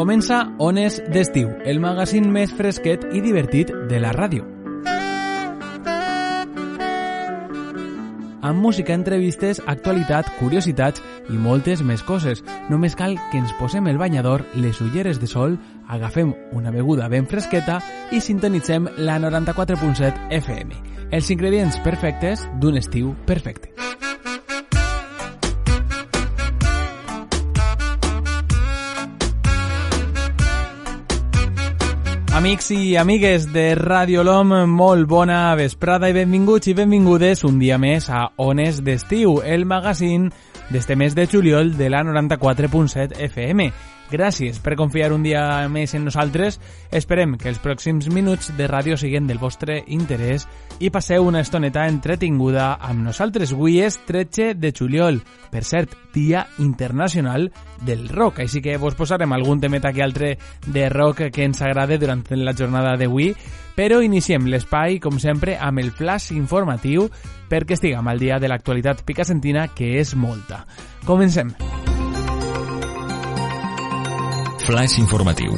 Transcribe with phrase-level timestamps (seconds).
[0.00, 4.46] Comença Ones d'estiu, el magazín més fresquet i divertit de la ràdio.
[8.40, 12.40] amb música, entrevistes, actualitat, curiositats i moltes més coses.
[12.70, 17.28] Només cal que ens posem el banyador, les ulleres de sol, agafem una beguda ben
[17.28, 20.82] fresqueta i sintonitzem la 94.7 FM.
[21.12, 23.89] Els ingredients perfectes d'un estiu perfecte.
[32.40, 37.76] Amics i amigues de Radio LOM, molt bona vesprada i benvinguts i benvingudes un dia
[37.76, 40.30] més a Ones d'Estiu, el magazín
[40.72, 43.68] d'este mes de juliol de la 94.7 FM.
[44.10, 46.58] Gràcies per confiar un dia més en nosaltres.
[46.90, 50.48] Esperem que els pròxims minuts de ràdio siguin del vostre interès
[50.82, 53.52] i passeu una estoneta entretinguda amb nosaltres.
[53.54, 55.20] Avui és 13 de juliol,
[55.52, 57.52] per cert, Dia Internacional
[57.86, 58.42] del Rock.
[58.42, 62.56] Així que vos posarem algun temeta que altre de rock que ens agrade durant la
[62.56, 63.30] jornada d'avui.
[63.78, 67.06] Però iniciem l'espai, com sempre, amb el flash informatiu
[67.48, 70.64] perquè estiguem al dia de l'actualitat picacentina, que és molta.
[71.06, 71.54] Comencem.
[74.70, 75.56] Flash informatiu.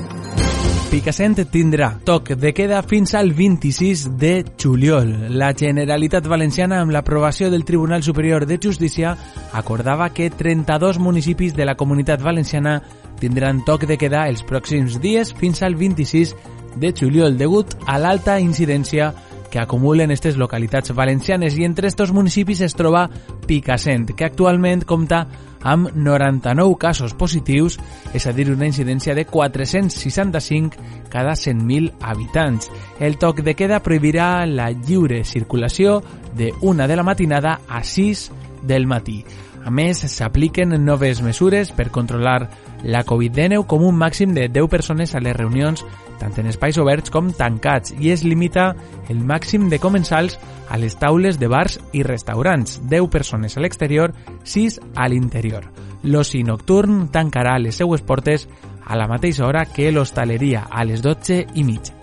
[0.89, 5.11] Picassent tindrà toc de queda fins al 26 de juliol.
[5.37, 9.13] La Generalitat Valenciana, amb l'aprovació del Tribunal Superior de Justícia,
[9.53, 12.79] acordava que 32 municipis de la Comunitat Valenciana
[13.21, 16.33] tindran toc de queda els pròxims dies fins al 26
[16.81, 19.13] de juliol degut a l'alta incidència
[19.53, 23.05] que acumulen aquestes localitats valencianes i entre estos municipis es troba
[23.47, 25.27] Picassent, que actualment compta
[25.61, 27.77] amb 99 casos positius,
[28.17, 30.81] és a dir, una incidència de 465
[31.13, 32.73] cada 100.000 habitants.
[32.99, 36.01] El toc de queda prohibirà la lliure circulació
[36.35, 38.31] de una de la matinada a 6
[38.65, 39.21] del matí.
[39.63, 42.49] A més, s'apliquen noves mesures per controlar
[42.85, 45.85] la Covid-19 com un màxim de 10 persones a les reunions
[46.23, 48.73] tant en espais oberts com tancats i es limita
[49.11, 50.39] el màxim de comensals
[50.71, 54.15] a les taules de bars i restaurants, 10 persones a l'exterior,
[54.45, 55.67] 6 a l'interior.
[56.03, 58.49] L'oci nocturn tancarà les seues portes
[58.87, 61.95] a la mateixa hora que l'hostaleria, a les 12 i mitja.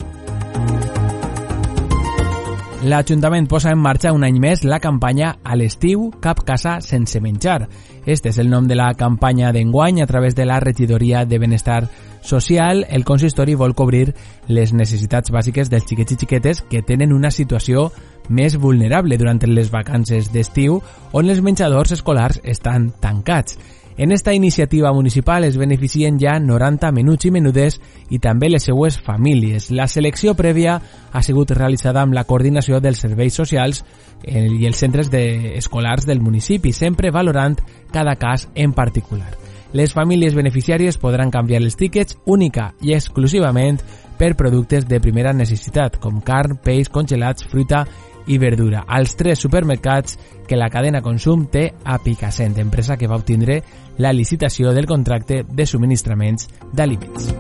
[2.80, 7.66] L'Ajuntament posa en marxa un any més la campanya A l'estiu, cap casa sense menjar.
[8.08, 11.90] Este és el nom de la campanya d'enguany a través de la regidoria de benestar
[12.24, 12.86] social.
[12.88, 14.14] El consistori vol cobrir
[14.48, 17.90] les necessitats bàsiques dels xiquets i xiquetes que tenen una situació
[18.30, 20.80] més vulnerable durant les vacances d'estiu
[21.12, 23.60] on els menjadors escolars estan tancats.
[24.00, 28.96] En esta iniciativa municipal es beneficien ja 90 menuts i menudes i també les seues
[29.04, 29.74] famílies.
[29.76, 30.78] La selecció prèvia
[31.12, 33.84] ha sigut realitzada amb la coordinació dels serveis socials
[34.24, 37.60] i els centres de escolars del municipi, sempre valorant
[37.92, 39.34] cada cas en particular.
[39.76, 43.84] Les famílies beneficiàries podran canviar els tíquets única i exclusivament
[44.18, 47.84] per productes de primera necessitat, com carn, peix, congelats, fruita
[48.30, 50.18] i verdura als tres supermercats
[50.48, 53.62] que la cadena Consum té a Picassent, empresa que va obtindre
[53.98, 57.34] la licitació del contracte de subministraments d'aliments.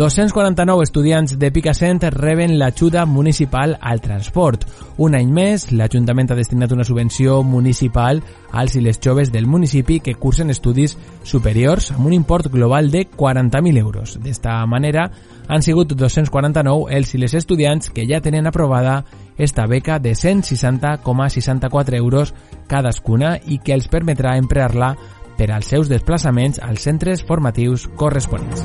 [0.00, 4.62] 249 estudiants de Picassent reben l'ajuda municipal al transport.
[4.96, 9.98] Un any més, l'Ajuntament ha destinat una subvenció municipal als i les joves del municipi
[10.00, 14.16] que cursen estudis superiors amb un import global de 40.000 euros.
[14.24, 15.10] D'esta manera,
[15.48, 19.04] han sigut 249 els i les estudiants que ja tenen aprovada
[19.36, 22.32] esta beca de 160,64 euros
[22.72, 24.94] cadascuna i que els permetrà emplear-la
[25.36, 28.64] per als seus desplaçaments als centres formatius corresponents.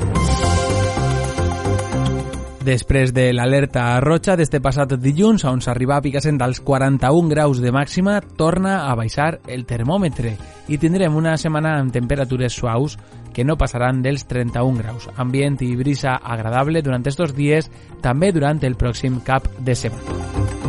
[2.66, 7.70] Després de l'alerta roja d'este passat dilluns, on s'arriba a Picassent als 41 graus de
[7.70, 10.34] màxima, torna a baixar el termòmetre
[10.66, 12.98] i tindrem una setmana amb temperatures suaus
[13.32, 15.06] que no passaran dels 31 graus.
[15.14, 17.70] Ambient i brisa agradable durant estos dies,
[18.02, 20.65] també durant el pròxim cap de setmana.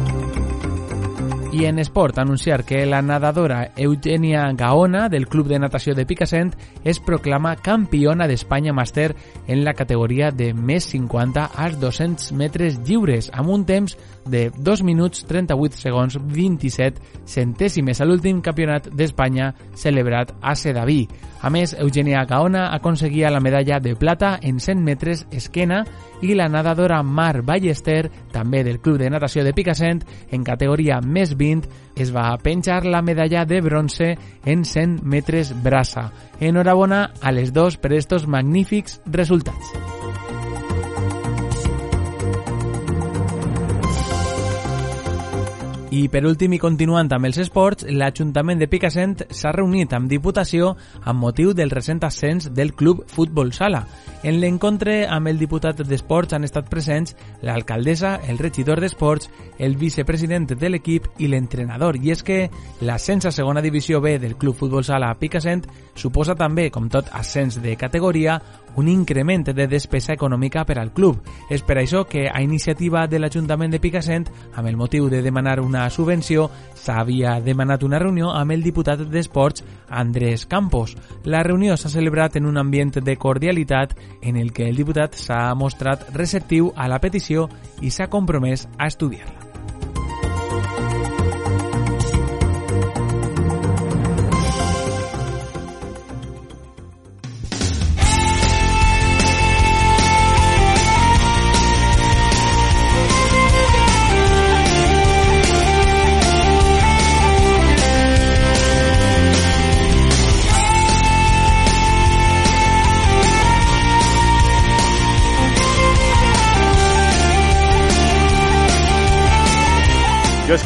[1.54, 6.52] I en esport, anunciar que la nadadora Eugenia Gaona del Club de Natació de Picassent
[6.84, 9.14] es proclama campiona d'Espanya màster
[9.48, 13.96] en la categoria de més 50 als 200 metres lliures amb un temps
[14.30, 21.08] de 2 minuts 38 segons 27 centèsimes a l'últim campionat d'Espanya celebrat a Sedaví.
[21.42, 25.84] A més, Eugenia Gaona aconseguia la medalla de plata en 100 metres esquena
[26.22, 30.02] i la nadadora Mar Ballester, també del Club de Natació de Picassent,
[30.32, 34.16] en categoria més 20, es va penjar la medalla de bronze
[34.46, 36.10] en 100 metres braça.
[36.40, 39.97] Enhorabona a les dos per estos magnífics resultats.
[45.88, 50.74] I per últim i continuant amb els esports, l'Ajuntament de Picassent s'ha reunit amb Diputació
[51.08, 53.86] amb motiu del recent ascens del Club Futbol Sala.
[54.28, 59.30] En l'encontre amb el diputat d'Esports han estat presents l'alcaldessa, el regidor d'Esports,
[59.64, 61.96] el vicepresident de l'equip i l'entrenador.
[62.04, 62.42] I és que
[62.84, 67.62] l'ascens a segona divisió B del Club Futbol Sala Picassent suposa també, com tot ascens
[67.64, 68.42] de categoria,
[68.78, 71.20] un increment de despesa econòmica per al club.
[71.50, 75.60] És per això que a iniciativa de l'Ajuntament de Picassent, amb el motiu de demanar
[75.60, 80.96] una subvenció, s'havia demanat una reunió amb el diputat d'Esports Andrés Campos.
[81.26, 85.42] La reunió s'ha celebrat en un ambient de cordialitat en el que el diputat s'ha
[85.56, 87.50] mostrat receptiu a la petició
[87.82, 89.47] i s'ha compromès a estudiar-la.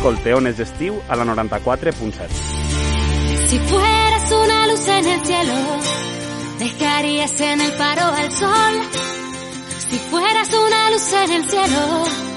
[0.01, 2.27] Jo escolte Ones d'Estiu a la 94.7.
[3.47, 5.53] Si fueras una luz en el cielo,
[6.57, 8.81] dejarías en el paro al sol.
[9.89, 12.30] Si fueras una luz en el cielo,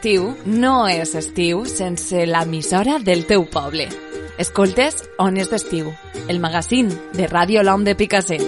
[0.00, 3.84] L'estiu no és estiu sense l'emissora del teu poble.
[4.40, 5.90] Escoltes Ones d'Estiu,
[6.24, 8.46] el magazín de Ràdio L'Om de Picassent.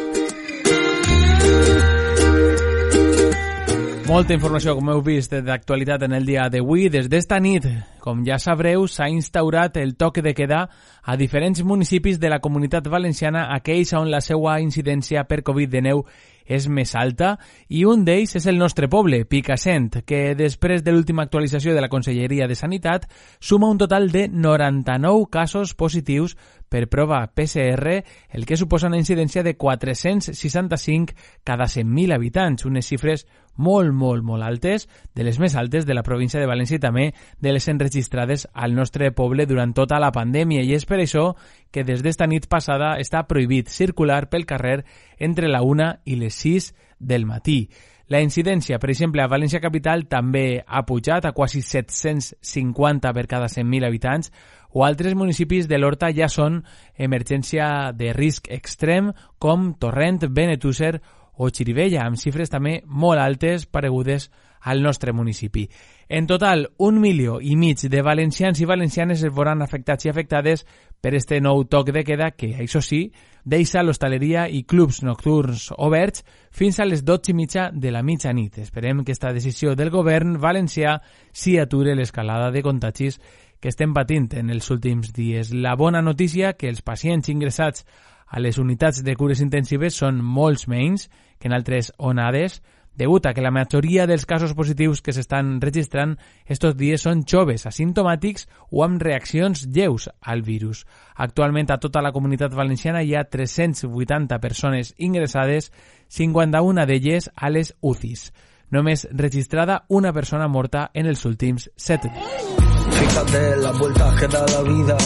[4.08, 6.88] Molta informació, com heu vist, d'actualitat en el dia d'avui.
[6.88, 7.68] Des d'esta nit,
[8.00, 10.66] com ja sabreu, s'ha instaurat el toc de quedar
[11.04, 16.68] a diferents municipis de la comunitat valenciana, aquells on la seva incidència per Covid-19 és
[16.68, 17.36] més alta
[17.68, 21.90] i un d'ells és el nostre poble, Picassent, que després de l'última actualització de la
[21.92, 23.08] Conselleria de Sanitat
[23.40, 26.36] suma un total de 99 casos positius
[26.72, 27.98] per prova PCR,
[28.32, 31.12] el que suposa una incidència de 465
[31.44, 33.26] cada 100.000 habitants, unes xifres
[33.60, 37.10] molt, molt, molt altes, de les més altes de la província de València i també
[37.44, 41.34] de les enregistrades al nostre poble durant tota la pandèmia i és per això
[41.70, 44.80] que des d'esta nit passada està prohibit circular pel carrer
[45.20, 47.66] entre la 1 i les 6 del matí.
[48.12, 53.46] La incidència, per exemple, a València Capital també ha pujat a quasi 750 per cada
[53.48, 54.32] 100.000 habitants,
[54.72, 56.62] o altres municipis de l'Horta ja són
[56.96, 60.96] emergència de risc extrem, com Torrent, Benetússer
[61.36, 64.30] o Xirivella, amb xifres també molt altes paregudes
[64.62, 65.68] al nostre municipi.
[66.08, 70.66] En total, un milió i mig de valencians i valencianes es veuran afectats i afectades
[71.00, 73.06] per este nou toc de queda que, això sí,
[73.44, 78.58] deixa l'hostaleria i clubs nocturns oberts fins a les 12 i mitja de la mitjanit.
[78.58, 80.98] Esperem que esta decisió del govern valencià
[81.32, 83.18] s'hi ature l'escalada de contagis
[83.62, 85.52] que estem patint en els últims dies.
[85.54, 87.86] La bona notícia que els pacients ingressats
[88.26, 91.06] a les unitats de cures intensives són molts menys
[91.38, 92.58] que en altres onades,
[92.98, 97.64] degut a que la majoria dels casos positius que s'estan registrant estos dies són joves,
[97.70, 100.82] asimptomàtics o amb reaccions lleus al virus.
[101.14, 105.70] Actualment a tota la comunitat valenciana hi ha 380 persones ingressades,
[106.08, 108.32] 51 d'elles a les UCIs.
[108.72, 112.71] Només registrada una persona morta en els últims 7 dies.
[112.98, 114.96] Fíjate las vueltas que da la vida.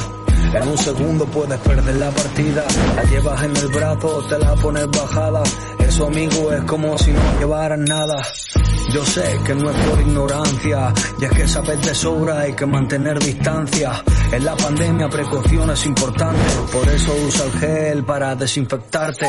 [0.54, 2.64] En un segundo puedes perder la partida.
[2.94, 5.42] La llevas en el brazo, te la pones bajada.
[5.78, 8.22] Eso, amigo, es como si no llevaras nada.
[8.92, 12.66] Yo sé que no es por ignorancia, y es que sabes de sobra hay que
[12.66, 14.02] mantener distancia.
[14.32, 16.40] En la pandemia precaución es importante,
[16.72, 19.28] por eso usa el gel para desinfectarte.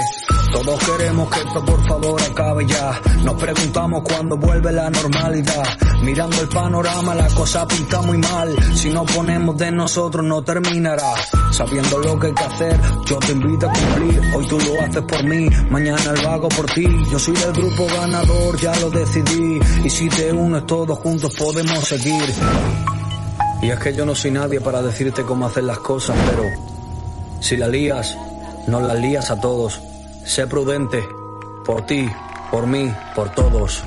[0.51, 3.01] Todos queremos que esto por favor acabe ya.
[3.23, 5.65] Nos preguntamos cuándo vuelve la normalidad.
[6.03, 8.55] Mirando el panorama la cosa pinta muy mal.
[8.75, 11.06] Si no ponemos de nosotros no terminará.
[11.51, 14.21] Sabiendo lo que hay que hacer, yo te invito a cumplir.
[14.35, 16.87] Hoy tú lo haces por mí, mañana lo hago por ti.
[17.11, 19.59] Yo soy del grupo ganador, ya lo decidí.
[19.83, 22.23] Y si te unes todos juntos podemos seguir.
[23.61, 26.43] Y es que yo no soy nadie para decirte cómo hacer las cosas, pero
[27.39, 28.15] si la lías,
[28.67, 29.81] nos las lías a todos.
[30.23, 31.07] Sé prudente,
[31.65, 32.07] por ti,
[32.51, 33.83] por mí, por todos.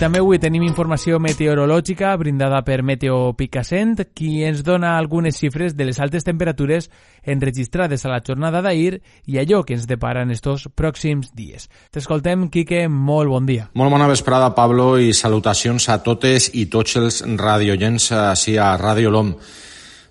[0.00, 5.84] També avui tenim informació meteorològica brindada per Meteo Picassent, qui ens dona algunes xifres de
[5.84, 6.88] les altes temperatures
[7.20, 11.68] enregistrades a la jornada d'ahir i allò que ens depara en estos pròxims dies.
[11.92, 13.68] T'escoltem, Quique, molt bon dia.
[13.76, 19.12] Molt bona vesprada, Pablo, i salutacions a totes i tots els radiollents així a Radio
[19.12, 19.36] LOM.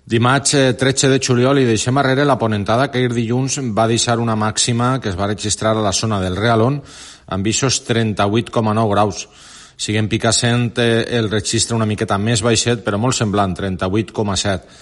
[0.06, 4.20] Dimarts eh, 13 de juliol i deixem arrere la ponentada que ahir dilluns va deixar
[4.22, 6.78] una màxima que es va registrar a la zona del Realón
[7.26, 9.26] amb eixos 38,9 graus.
[9.80, 14.74] Siguem Picassent eh, el registre una miqueta més baixet, però molt semblant, 38,7.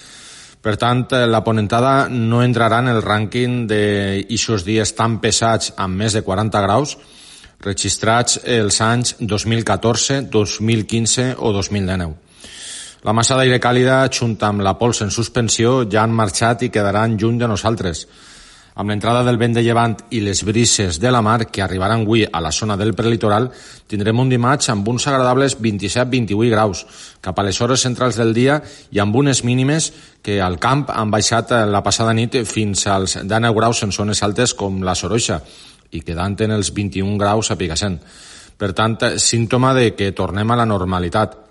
[0.59, 6.03] Per tant, eh, la ponentada no entrarà en el rànquing d'eixos dies tan pesats amb
[6.03, 6.97] més de 40 graus
[7.63, 12.13] registrats els anys 2014, 2015 o 2019.
[13.07, 17.15] La massa d'aire càlida, junt amb la pols en suspensió, ja han marxat i quedaran
[17.15, 18.05] lluny de nosaltres.
[18.79, 22.21] Amb l'entrada del vent de llevant i les brises de la mar que arribaran avui
[22.23, 23.49] a la zona del prelitoral,
[23.91, 26.85] tindrem un dimarts amb uns agradables 27-28 graus,
[27.19, 28.61] cap a les hores centrals del dia
[28.95, 29.89] i amb unes mínimes
[30.23, 34.55] que al camp han baixat la passada nit fins als 19 graus en zones altes
[34.55, 35.41] com la Soroixa
[35.91, 37.99] i quedant en els 21 graus a Picassent.
[38.55, 41.48] Per tant, símptoma de que tornem a la normalitat.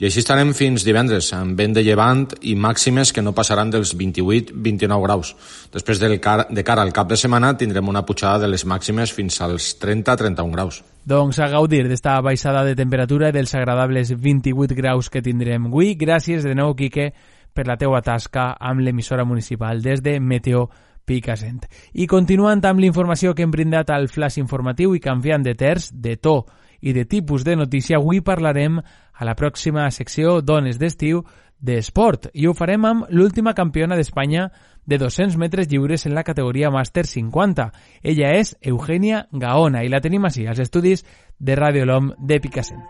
[0.00, 3.90] I així estarem fins divendres, amb vent de llevant i màximes que no passaran dels
[3.92, 5.32] 28-29 graus.
[5.74, 9.12] Després del car de cara al cap de setmana tindrem una pujada de les màximes
[9.12, 10.78] fins als 30-31 graus.
[11.04, 15.92] Doncs a gaudir d'esta baixada de temperatura i dels agradables 28 graus que tindrem avui.
[16.00, 17.10] Gràcies de nou, Quique,
[17.52, 20.64] per la teua tasca amb l'emissora municipal des de Meteo
[21.04, 21.68] Picassent.
[21.92, 26.16] I continuant amb l'informació que hem brindat al flash informatiu i canviant de terç, de
[26.16, 26.38] to
[26.80, 31.24] i de tipus de notícia, avui parlarem a la pròxima secció Dones d'estiu
[31.60, 34.48] d'esport i ho farem amb l'última campiona d'Espanya
[34.86, 37.70] de 200 metres lliures en la categoria Màster 50.
[38.02, 41.04] Ella és Eugènia Gaona i la tenim així, als estudis
[41.38, 42.82] de Radio LOM de Picassent.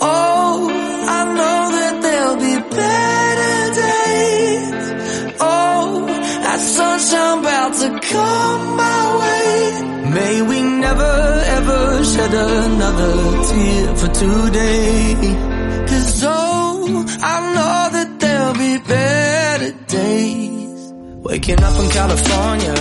[0.00, 5.36] Oh, I know that there'll be better days.
[5.40, 6.06] Oh,
[6.42, 9.39] that sunshine about to come my way.
[10.10, 11.14] May we never
[11.58, 13.14] ever shed another
[13.46, 15.14] tear for today.
[15.86, 20.92] Cause oh, I know that there'll be better days.
[21.22, 22.74] Waking up in California.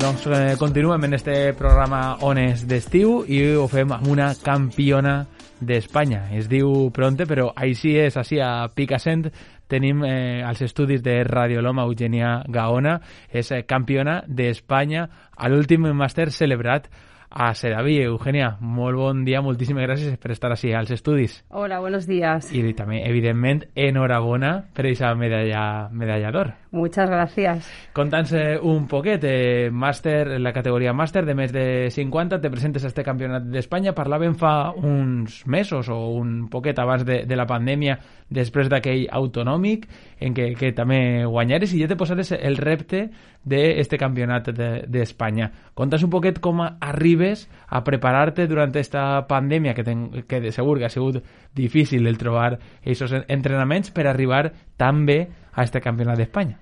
[0.00, 5.26] Doncs eh, continuem en este programa Ones d'estiu i ho fem amb una campiona
[5.60, 6.24] d'Espanya.
[6.34, 9.28] Es diu Pronte, però així és, així a Picassent
[9.70, 12.98] tenim eh, als estudis de Radioloma Eugenia Gaona,
[13.30, 16.90] és eh, campiona d'Espanya a l'últim màster celebrat
[17.30, 18.00] a Sedaví.
[18.02, 21.38] Eugenia, molt bon dia, moltíssimes gràcies per estar així als estudis.
[21.48, 22.50] Hola, buenos días.
[22.52, 26.52] I també, evidentment, enhorabona per aquesta medalla, medalla d'or.
[26.72, 27.68] Muchas gracias.
[27.92, 32.50] Conta'ns eh, un poquet, eh, màster, en la categoria màster de més de 50, te
[32.50, 33.90] presentes a este campionat d'Espanya.
[33.96, 37.98] Parlàvem fa uns mesos o un poquet abans de, de la pandèmia,
[38.30, 39.88] després d'aquell autonòmic,
[40.22, 43.08] en què, que també guanyares i ja te posares el repte
[43.42, 45.50] d'este campionat de- d'Espanya.
[45.74, 50.78] Conta'ns un poquet com arribes a preparar-te durant esta pandèmia, que, ten, que de segur
[50.78, 51.18] que ha sigut
[51.54, 56.58] difícil el trobar aquests entrenaments per arribar tan bé a este campionat d'Espanya.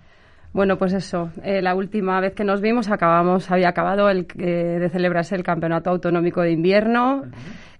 [0.53, 4.79] Bueno, pues eso, eh, la última vez que nos vimos acabamos, había acabado el, eh,
[4.81, 7.25] de celebrarse el Campeonato Autonómico de Invierno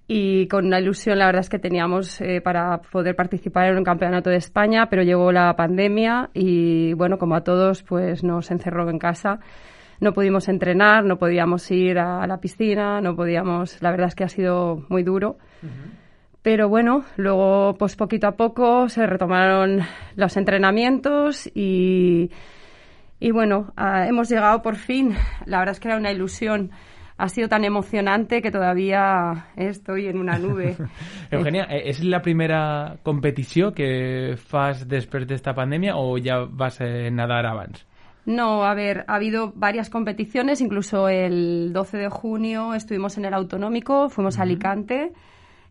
[0.07, 3.85] y con una ilusión la verdad es que teníamos eh, para poder participar en un
[3.85, 8.89] Campeonato de España, pero llegó la pandemia y bueno, como a todos pues nos encerró
[8.91, 9.41] en casa.
[10.01, 14.25] No pudimos entrenar, no podíamos ir a la piscina, no podíamos, la verdad es que
[14.25, 15.39] ha sido muy duro.
[16.49, 19.83] Pero bueno, luego pues poquito a poco se retomaron
[20.17, 22.31] los entrenamientos y,
[23.21, 25.15] y bueno, ah, hemos llegado por fin.
[25.45, 26.71] La verdad es que era una ilusión.
[27.19, 30.75] Ha sido tan emocionante que todavía estoy en una nube.
[31.31, 37.11] Eugenia, eh, és la primera competició que fas després d'esta pandèmia o ja vas eh,
[37.13, 37.85] nadar abans?
[38.25, 43.35] No, a ver, ha habido varias competiciones, incluso el 12 de junio estuvimos en el
[43.35, 45.13] autonómico, fuimos a Alicante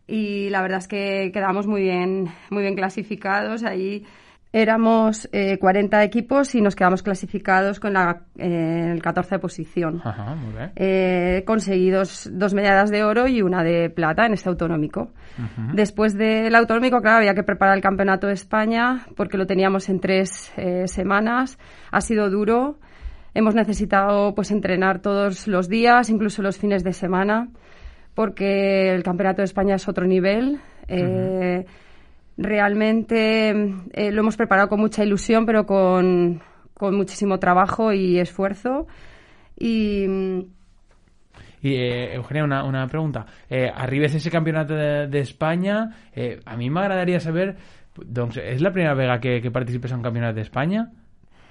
[0.08, 3.62] y la verdad es que quedamos muy bien, muy bien clasificados.
[3.62, 4.04] Ahí
[4.52, 10.00] éramos eh, 40 equipos y nos quedamos clasificados con la eh, el 14 posición.
[10.02, 10.70] Ajá, molt bé.
[10.76, 15.10] Eh, he conseguido dos, dos medallas de oro y una de plata en este autonómico.
[15.72, 20.00] Después del autonómico, claro, había que preparar el campeonato de España porque lo teníamos en
[20.00, 21.58] tres eh, semanas.
[21.92, 22.78] Ha sido duro.
[23.34, 27.50] Hemos necesitado pues entrenar todos los días, incluso los fines de semana,
[28.18, 30.58] porque el campeonato de España es otro nivel.
[30.88, 31.64] Eh,
[32.36, 33.50] Realmente
[33.92, 36.40] eh, lo hemos preparado con mucha ilusión, pero con,
[36.74, 38.88] con muchísimo trabajo y esfuerzo.
[39.56, 40.38] Y mm,
[41.62, 43.24] I, eh, Eugenia, una, una pregunta.
[43.48, 47.56] Eh, arribes ese campionat de- d'Espanya, eh, a mi m'agradaria saber,
[48.06, 50.88] doncs, és la primera vegada que, que participes en un campionat d'Espanya?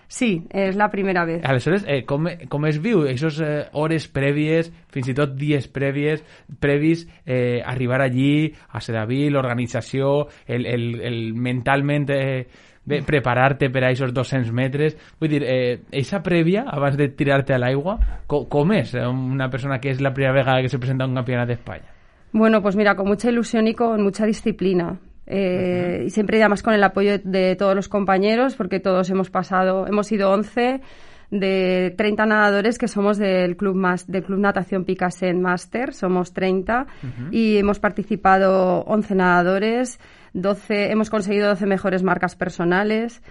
[0.08, 1.43] Sí, es la primera vez.
[1.43, 6.24] Aleshores, eh, com, com es viu aquestes eh, hores prèvies, fins i tot dies prèvies,
[6.60, 12.48] previs, eh, arribar allí, a Sedaví, l'organització, el, el, el mentalment eh,
[12.88, 14.96] bé, preparar-te per a aquests 200 metres.
[15.20, 19.50] Vull dir, eh, eixa prèvia, abans de tirar-te a l'aigua, co com és eh, una
[19.52, 21.93] persona que és la primera vegada que se presenta a un campionat d'Espanya?
[22.32, 25.00] Bueno, pues mira, con mucha ilusión y con mucha disciplina.
[25.28, 29.30] Eh, Y siempre además con el apoyo de, de todos los compañeros, porque todos hemos
[29.30, 30.82] pasado, hemos sido 11
[31.30, 36.88] de 30 nadadores que somos del club más del club natación Picasen Master, somos 30
[37.32, 40.00] y hemos participado 11 nadadores,
[40.34, 43.22] 12 hemos conseguido 12 mejores marcas personales.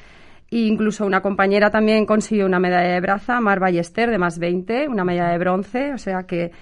[0.48, 4.88] E incluso una compañera también consiguió una medalla de braza, Mar Ballester, de más 20,
[4.88, 5.92] una medalla de bronce.
[5.92, 6.52] O sea que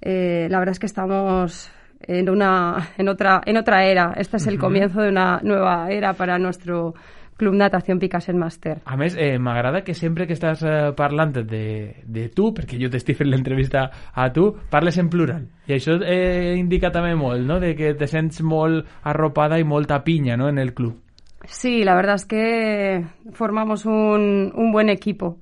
[0.00, 1.72] eh, la verdad es que estamos
[2.06, 4.14] en, una, en, otra, en otra era.
[4.16, 6.94] Este es el comienzo de una nueva era para nuestro
[7.36, 8.82] Club Natación Picasen Master.
[8.84, 11.64] A més, eh, m'agrada que sempre que estàs eh, parlant de,
[12.04, 15.48] de tu, perquè jo t'estic fent l'entrevista a tu, parles en plural.
[15.66, 20.02] I això eh, indica també molt, no?, de que te sents molt arropada i molta
[20.04, 21.00] pinya, no?, en el club.
[21.44, 25.40] Sí, la verdad es que formamos un, un buen equipo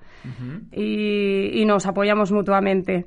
[0.72, 3.06] y, y nos apoyamos mutuamente.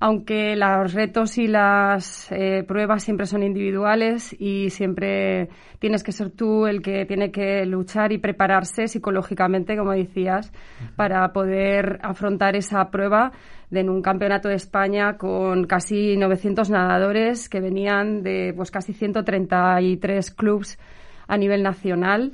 [0.00, 5.48] Aunque los retos y las eh, pruebas siempre son individuales y siempre
[5.78, 10.52] tienes que ser tú el que tiene que luchar y prepararse psicológicamente, como decías,
[10.96, 13.32] para poder afrontar esa prueba
[13.70, 18.92] de en un campeonato de España con casi 900 nadadores que venían de pues casi
[18.94, 20.78] 133 clubs
[21.26, 22.32] a nivel nacional.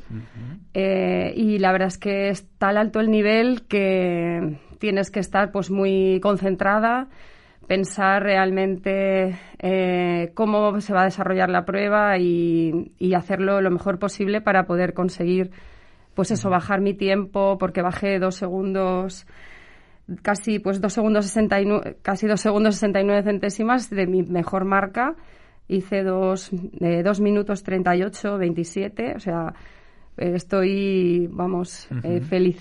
[0.75, 5.53] Eh, y la verdad es que es tal alto el nivel que tienes que estar
[5.53, 7.09] pues muy concentrada
[7.67, 14.01] pensar realmente eh, cómo se va a desarrollar la prueba y, y hacerlo lo mejor
[14.01, 15.53] posible para poder conseguir
[16.15, 19.25] pues eso bajar mi tiempo porque bajé dos segundos
[20.23, 25.15] casi pues dos segundos 69, casi dos segundos 69 centésimas de mi mejor marca.
[25.71, 29.53] Hice dos, eh, dos minutos 38, 27, o sea,
[30.19, 32.59] eh, estoy, vamos, eh, feliz.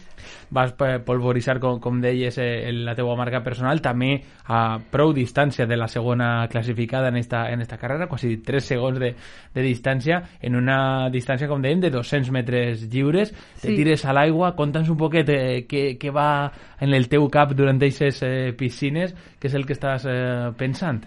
[0.51, 4.11] Vas eh, polvoritzar, com, com deies, eh, la teua marca personal, també
[4.45, 8.99] a prou distància de la segona classificada en esta, en esta carrera, quasi 3 segons
[9.01, 9.15] de,
[9.55, 13.75] de distància, en una distància, com dèiem, de 200 metres lliures, te Sí.
[13.75, 17.81] tires a l'aigua, conta'ns un poquet eh, què, què va en el teu cap durant
[17.81, 21.01] aquestes eh, piscines, què és el que estàs eh, pensant?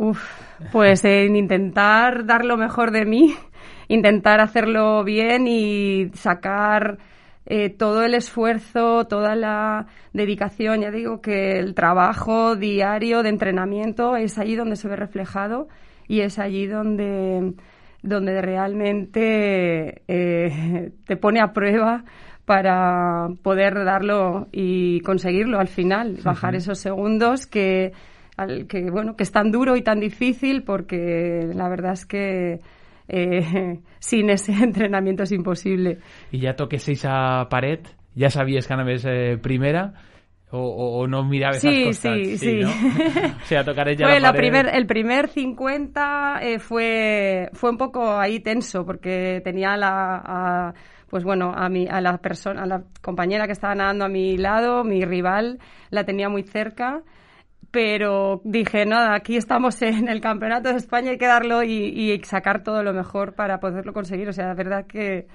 [0.00, 0.22] Uf,
[0.70, 3.34] pues en intentar dar lo mejor de mí,
[3.88, 6.98] intentar hacerlo bien y sacar
[7.46, 14.14] eh, todo el esfuerzo, toda la dedicación, ya digo que el trabajo diario de entrenamiento
[14.14, 15.66] es allí donde se ve reflejado
[16.06, 17.54] y es allí donde,
[18.00, 22.04] donde realmente eh, te pone a prueba
[22.44, 27.92] para poder darlo y conseguirlo al final, bajar esos segundos que
[28.38, 32.60] al que bueno que es tan duro y tan difícil porque la verdad es que
[33.08, 35.98] eh, sin ese entrenamiento es imposible.
[36.32, 39.92] I ja toques esa paret, ja sabies que anaves eh, primera,
[40.50, 42.22] o, o, o no miraves Sí, als costats?
[42.26, 42.60] sí, sí.
[42.60, 42.70] ¿no?
[43.42, 44.38] o sea, tocar ya la pared.
[44.38, 50.74] primer, el primer 50 eh, fue, fue un poco ahí tenso porque tenía la, a,
[51.10, 54.36] pues bueno, a, mi, a la persona, a la compañera que estaba nadando a mi
[54.38, 55.58] lado, mi rival,
[55.90, 57.02] la tenía muy cerca.
[57.70, 61.72] Pero dije, nada, aquí estamos en el Campeonato de España, hay que darlo y,
[62.12, 64.28] y sacar todo lo mejor para poderlo conseguir.
[64.28, 65.26] O sea, la verdad que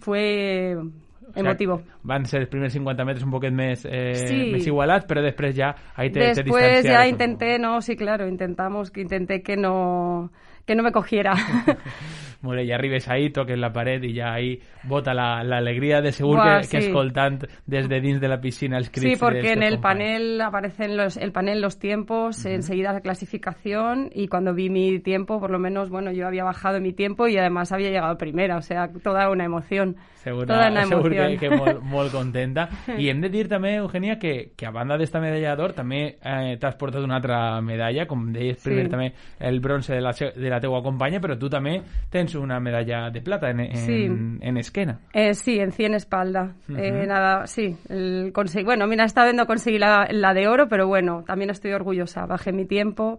[0.00, 1.82] fue O sea, emotivo.
[2.02, 4.50] van ser els primers 50 metres un poquet més, eh, Sí.
[4.52, 8.90] més igualats, però després ja ahí te, te Después un intenté, no, sí, claro, intentamos,
[8.90, 10.32] que intenté que no,
[10.66, 11.34] que no me cogiera.
[12.42, 16.36] i arribes ahí, toques la paret i ja ahí bota la, la alegría de segur
[16.38, 16.86] Buah, que, que sí.
[16.88, 20.40] escoltant des de dins de la piscina els crits Sí, porque dels en el panel
[20.40, 25.50] aparecen los, el panel los tiempos, enseguida la clasificación y cuando vi mi tiempo, por
[25.50, 28.88] lo menos, bueno, yo había bajado mi tiempo y además había llegado primera, o sea,
[29.02, 29.96] toda una emoción.
[30.14, 31.38] Segur, toda una segur emoción.
[31.38, 32.68] que, que molt, molt contenta.
[32.98, 36.58] I hem de dir també, Eugènia, que, que a banda d'esta medalla d'or també eh,
[36.60, 38.90] t'has portat una altra medalla, com deies primer Sí.
[38.92, 41.78] també el bronze de la, de la teua companya, però tu també
[42.10, 44.04] tens una medalla de plata en, en, Sí.
[44.04, 45.00] en esquena.
[45.12, 46.54] Eh, sí, en 100 espalda.
[46.68, 47.76] Eh, nada, sí.
[47.88, 48.32] El
[48.64, 52.26] bueno, mira, esta vez no conseguí la, la de oro, pero bueno, también estoy orgullosa.
[52.26, 53.18] Bajé mi tiempo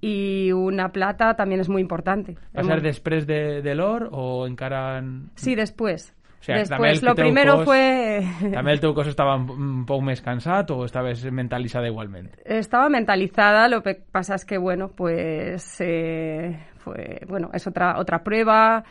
[0.00, 2.36] y una plata también es muy importante.
[2.56, 4.98] Va ser Hemos- després de, de l'or o encara...
[4.98, 6.14] en- Sí, después.
[6.42, 8.22] O sea, el lo primero cos- fue...
[8.50, 12.32] També el teu cos estava un, poc més cansat o estaves mentalitzada igualment?
[12.44, 18.24] Estaba mentalizada, lo que pasa es que, bueno, pues eh, fue, bueno, es otra, otra
[18.24, 18.82] prueba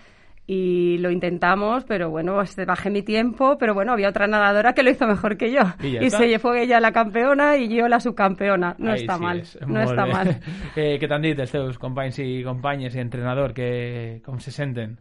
[0.48, 4.84] y lo intentamos, pero bueno, este, bajé mi tiempo, pero bueno, había otra nadadora que
[4.84, 5.62] lo hizo mejor que yo.
[5.84, 8.76] Y se fue ella la campeona y yo la subcampeona.
[8.78, 10.12] No Ahí está sí mal, no Molt está bé.
[10.14, 10.40] mal.
[10.76, 13.52] Eh, què t'han dit els teus companys i companyes i entrenador?
[13.54, 14.98] Que, com se senten?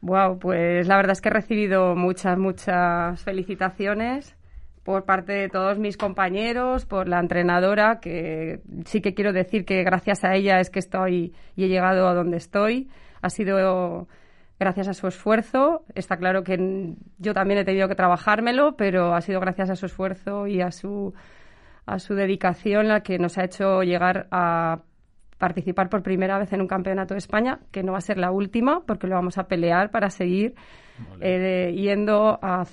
[0.00, 4.36] Wow, pues la verdad es que he recibido muchas, muchas felicitaciones
[4.84, 9.82] por parte de todos mis compañeros, por la entrenadora, que sí que quiero decir que
[9.82, 12.88] gracias a ella es que estoy y he llegado a donde estoy.
[13.20, 14.08] Ha sido
[14.58, 15.84] gracias a su esfuerzo.
[15.94, 19.86] Está claro que yo también he tenido que trabajármelo, pero ha sido gracias a su
[19.86, 21.12] esfuerzo y a su,
[21.84, 24.80] a su dedicación la que nos ha hecho llegar a
[25.38, 28.30] participar por primera vez en un campeonato de España, que no va a ser la
[28.30, 30.54] última, porque lo vamos a pelear para seguir
[31.20, 32.64] eh, de- yendo a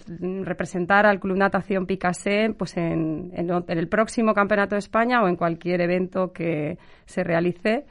[0.44, 5.36] representar al Club Natación Picassé pues en, en el próximo campeonato de España o en
[5.36, 7.86] cualquier evento que se realice.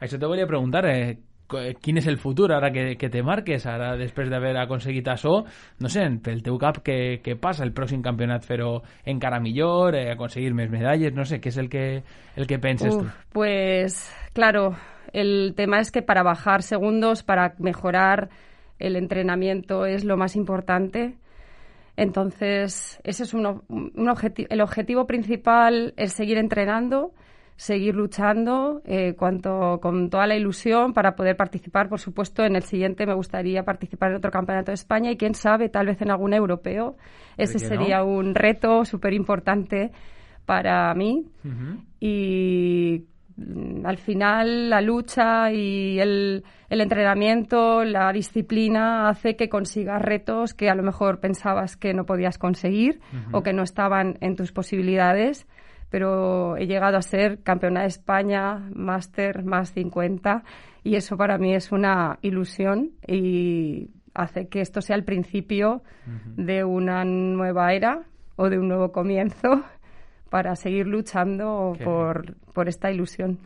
[0.00, 3.22] Això te volia preguntar, eh, co- eh, quin és el futur ara que, que te
[3.22, 5.44] marques, ara després d'haver aconseguit això,
[5.80, 10.10] no sé, pel teu cap què, què passa el pròxim campionat fer-ho encara millor, eh,
[10.12, 12.02] aconseguir més medalles, no sé, què és el que,
[12.36, 13.08] el que penses Uf, tu?
[13.32, 14.76] pues claro,
[15.12, 18.28] el tema es que para bajar segundos, para mejorar
[18.78, 21.16] el entrenamiento es lo más importante.
[21.96, 27.10] Entonces, ese es un objeti- el objetivo principal es seguir entrenando,
[27.58, 31.88] seguir luchando eh, cuanto, con toda la ilusión para poder participar.
[31.88, 35.34] Por supuesto, en el siguiente me gustaría participar en otro campeonato de España y quién
[35.34, 36.96] sabe, tal vez en algún europeo.
[37.36, 37.68] Ese no?
[37.68, 39.90] sería un reto súper importante
[40.46, 41.26] para mí
[41.98, 43.04] y
[43.36, 50.54] mm, al final la lucha y el, el entrenamiento, la disciplina hace que consigas retos
[50.54, 53.00] que a lo mejor pensabas que no podías conseguir
[53.32, 55.48] o que no estaban en tus posibilidades,
[55.90, 60.42] pero he llegado a ser campeona de España, máster más 50
[60.84, 65.82] y eso para mí es una ilusión y hace que esto sea el principio
[66.36, 68.04] de una nueva era
[68.36, 69.62] o de un nuevo comienzo
[70.30, 73.38] para seguir luchando Qué por, por esta ilusión.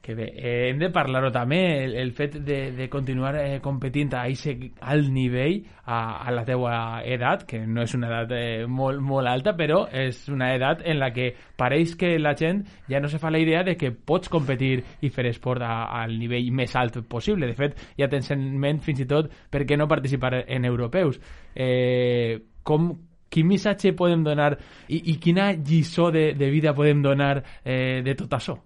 [0.00, 4.14] Que bé, eh, hem de parlar-ho també, el, el fet de, de continuar eh, competint
[4.16, 8.64] a aquest alt nivell a, a la teua edat, que no és una edat eh,
[8.64, 13.02] molt, molt alta, però és una edat en la que pareix que la gent ja
[13.04, 16.72] no se fa la idea de que pots competir i fer esport al nivell més
[16.80, 17.52] alt possible.
[17.52, 21.20] De fet, ja tens en ment fins i tot per què no participar en europeus.
[21.52, 22.88] Eh, com,
[23.28, 24.54] quin missatge podem donar
[24.88, 28.56] i, i quina lliçó de, de vida podem donar eh, de tot això?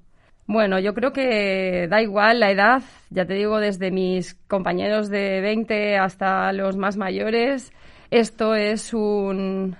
[0.47, 5.41] Bueno, yo creo que da igual la edad, ya te digo, desde mis compañeros de
[5.41, 7.73] 20 hasta los más mayores,
[8.11, 9.75] esto es un,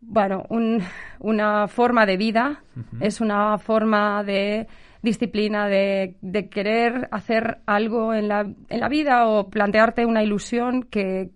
[0.00, 0.82] bueno, un-
[1.20, 2.62] una forma de vida,
[3.00, 4.66] es una forma de
[5.00, 10.82] disciplina, de, de querer hacer algo en la, en la vida o plantearte una ilusión
[10.82, 11.30] que,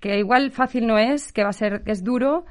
[0.00, 2.44] que igual fácil no es, que va a ser, que es duro,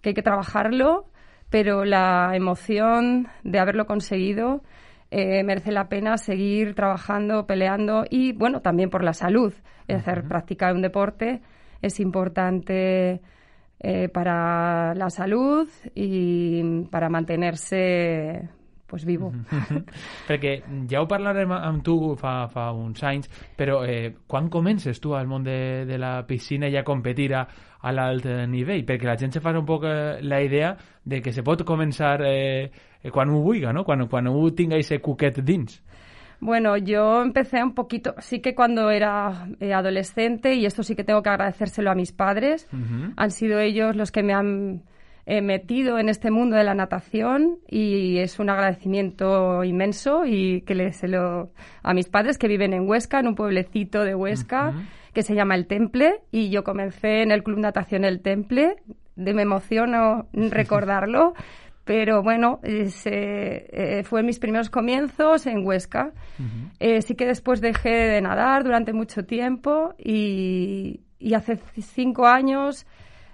[0.00, 1.06] que hay que trabajarlo,
[1.50, 4.62] pero la emoción de haberlo conseguido
[5.10, 9.54] eh, merece la pena seguir trabajando, peleando y, bueno, también por la salud.
[9.86, 11.40] Es decir, practicar un deporte
[11.80, 13.20] es importante
[13.80, 18.50] eh, para la salud y para mantenerse
[18.88, 19.30] pues vivo.
[20.28, 20.54] Perquè
[20.88, 25.28] ja ho parlarem amb tu fa, fa uns anys, però eh, quan comences tu al
[25.28, 27.44] món de, de la piscina i a competir a,
[27.80, 28.86] a l'alt nivell?
[28.88, 30.72] Perquè la gent se fa un poc eh, la idea
[31.04, 32.70] de que se pot començar eh,
[33.02, 33.84] eh, quan ho vulga, no?
[33.84, 35.82] Quan, quan ho tinga ese cuquet dins.
[36.40, 41.02] Bueno, yo empecé un poquito, sí que cuando era eh, adolescente, y esto sí que
[41.02, 42.68] tengo que agradecérselo a mis padres,
[43.16, 44.84] han sido ellos los que me han
[45.30, 50.74] eh, metido en este mundo de la natación y es un agradecimiento inmenso y que
[50.74, 51.50] le se lo
[51.82, 54.72] a mis padres que viven en Huesca, en un pueblecito de Huesca
[55.12, 58.76] que se llama El Temple y yo comencé en el Club Natación El Temple,
[59.16, 61.34] de me emociono recordarlo.
[61.84, 66.12] Pero bueno, es, eh, fue mis primeros comienzos en Huesca.
[66.80, 72.86] Eh, sí que después dejé de nadar durante mucho tiempo y, y hace cinco años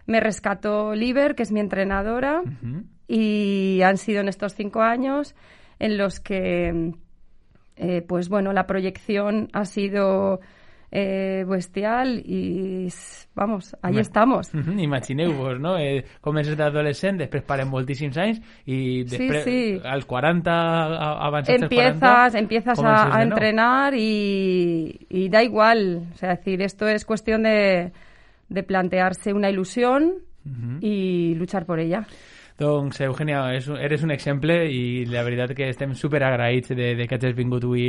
[0.06, 2.42] me rescató Liber, que es mi entrenadora,
[3.08, 5.34] y han sido en estos cinco años
[5.78, 6.92] en los que,
[7.76, 10.40] eh, pues bueno, la proyección ha sido
[10.96, 12.86] eh, bestial y
[13.34, 14.52] vamos, ahí estamos.
[14.54, 15.76] Imagineu-vos, no?
[15.76, 18.38] Eh, comences d'adolescent, després paren moltíssims anys
[18.70, 19.80] i després, sí.
[19.82, 21.66] als 40, a- avançats als 40...
[21.66, 26.06] empiezas, empiezas a, a entrenar y, y da igual.
[26.14, 27.90] O sea, decir, esto es cuestión de,
[28.48, 30.22] de plantearse una ilusión
[30.80, 32.06] y luchar por ella.
[32.56, 33.40] Doncs, Eugènia,
[33.82, 37.64] eres un exemple i la veritat que estem super agraïts de, de que hagis vingut
[37.66, 37.88] avui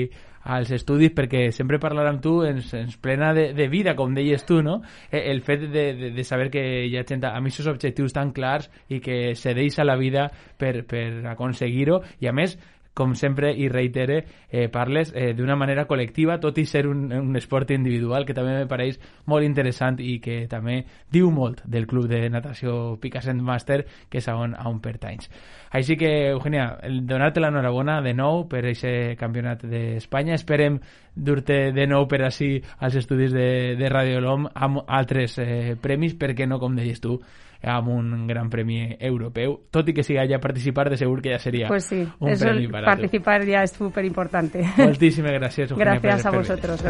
[0.55, 4.41] als estudis perquè sempre parlar amb tu ens, ens plena de, de vida, com deies
[4.45, 4.79] tu, no?
[5.11, 8.33] Eh, El fet de, de, de saber que hi ha gent amb aquests objectius tan
[8.33, 12.57] clars i que se deixa la vida per, per aconseguir-ho i a més
[12.95, 17.35] com sempre i reitere, eh, parles eh, d'una manera col·lectiva, tot i ser un, un
[17.35, 20.79] esport individual, que també me pareix molt interessant i que també
[21.11, 25.27] diu molt del club de natació Picassent Master, que és on, on pertanys.
[25.75, 30.37] Així que, Eugènia, el- donar-te l'enhorabona de nou per aquest campionat d'Espanya.
[30.39, 30.79] Esperem
[31.15, 36.15] dur-te de nou per així als estudis de, de Radio LOM amb altres eh, premis,
[36.15, 37.19] perquè no, com deies tu,
[37.63, 41.39] amb un gran premi europeu, tot i que sigui allà participar, de segur que ja
[41.39, 43.01] seria Pues sí, un eso, premi para tu.
[43.01, 44.63] participar ya es súper importante.
[44.77, 46.81] Moltíssimes gràcies, Eugènia, Gracias per- a vosotros,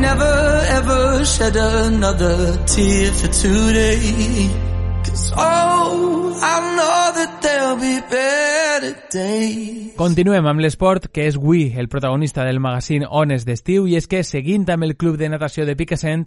[0.00, 0.36] never
[0.78, 4.75] ever shed another tear for today.
[9.96, 14.20] Continuem amb l'esport, que és avui el protagonista del magazín Ones d'estiu, i és que,
[14.20, 16.26] seguint amb el Club de Natació de Picassent,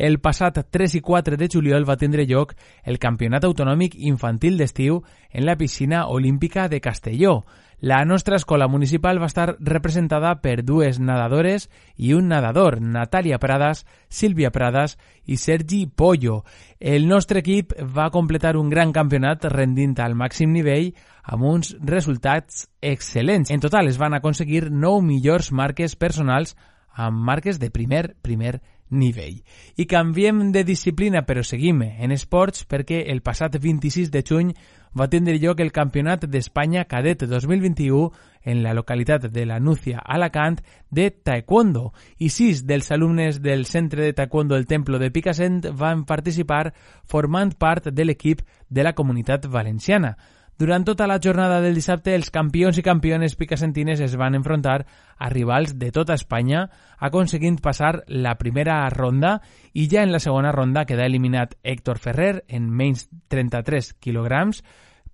[0.00, 5.02] el passat 3 i 4 de juliol va tindre lloc el Campionat Autonòmic Infantil d'Estiu
[5.32, 7.44] en la piscina olímpica de Castelló.
[7.80, 13.86] La nostra escola municipal va estar representada per dues nadadores i un nadador, Natàlia Pradas,
[14.12, 16.42] Sílvia Pradas i Sergi Pollo.
[16.78, 20.90] El nostre equip va completar un gran campionat rendint al màxim nivell
[21.24, 23.48] amb uns resultats excel·lents.
[23.48, 26.58] En total es van aconseguir 9 millors marques personals
[26.92, 28.58] amb marques de primer, primer
[28.90, 29.40] nivell.
[29.80, 34.52] I canviem de disciplina, però seguim en esports perquè el passat 26 de juny
[34.96, 38.10] va tindre lloc el Campionat d'Espanya Cadet 2021
[38.42, 40.58] en la localitat de la Núcia, Alacant,
[40.90, 41.92] de Taekwondo.
[42.18, 46.72] I sis dels alumnes del Centre de Taekwondo del Templo de Picassent van participar
[47.04, 50.16] formant part de l'equip de la Comunitat Valenciana.
[50.60, 54.82] Durant tota la jornada del dissabte, els campions i campiones picassentines es van enfrontar
[55.16, 56.66] a rivals de tota Espanya,
[56.98, 59.38] aconseguint passar la primera ronda
[59.72, 64.60] i ja en la segona ronda queda eliminat Héctor Ferrer en menys 33 quilograms,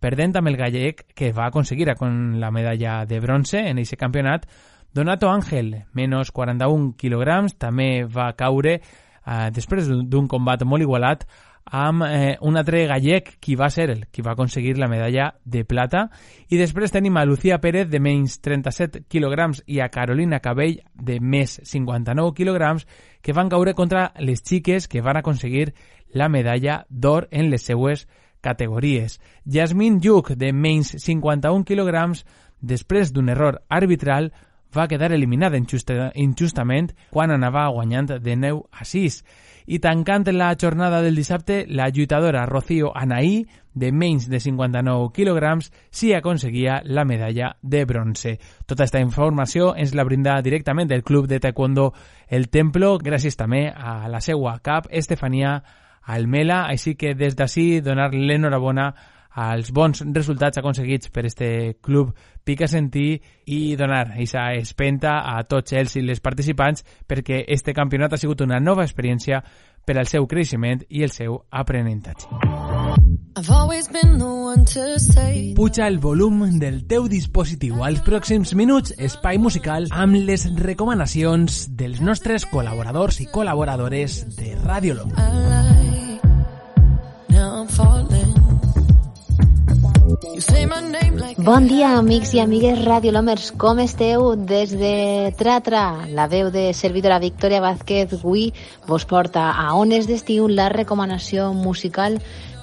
[0.03, 4.51] perdent amb el gallec que va aconseguir con la medalla de bronze en aquest campionat.
[4.91, 11.23] Donato Ángel, menys 41 quilograms, també va caure eh, després d'un combat molt igualat
[11.67, 15.65] amb eh, un altre gallec qui va ser el qui va aconseguir la medalla de
[15.65, 16.07] plata
[16.49, 21.19] i després tenim a Lucía Pérez de menys 37 quilograms i a Carolina Cabell de
[21.21, 22.87] més 59 quilograms
[23.21, 25.73] que van caure contra les xiques que van aconseguir
[26.15, 28.07] la medalla d'or en les seues
[28.41, 29.19] categories.
[29.45, 32.23] Jasmine Lluc de menys 51 quilograms
[32.61, 34.31] després d'un error arbitral
[34.77, 39.23] va quedar eliminada injusta, injustament quan anava guanyant de 9 a 6.
[39.67, 45.73] I tancant la jornada del dissabte, la lluitadora Rocío Anaí, de menys de 59 quilograms,
[45.91, 48.39] sí aconseguia la medalla de bronze.
[48.65, 51.93] Tota aquesta informació ens la brinda directament el Club de Taekwondo
[52.29, 55.59] El Templo, gràcies també a la seua cap, Estefania
[56.07, 58.93] Almela, així que des d'ací donar l'enhorabona
[59.37, 62.15] als bons resultats aconseguits per este club
[62.47, 68.23] picassentí i donar aquesta espenta a tots ells i les participants perquè este campionat ha
[68.23, 69.43] sigut una nova experiència
[69.87, 72.27] per al seu creixement i el seu aprenentatge.
[73.37, 77.83] I've always been the one to say Puja el volum del teu dispositiu.
[77.85, 84.97] Als pròxims minuts, espai musical amb les recomanacions dels nostres col·laboradors i col·laboradores de Radio
[85.03, 85.13] Lom.
[90.17, 93.51] Bon dia, amics i amigues Radio Lomers.
[93.61, 94.31] Com esteu?
[94.49, 98.47] Des de Tratra, la veu de servidora Victoria Vázquez avui
[98.89, 102.17] vos porta a Ones d'Estiu la recomanació musical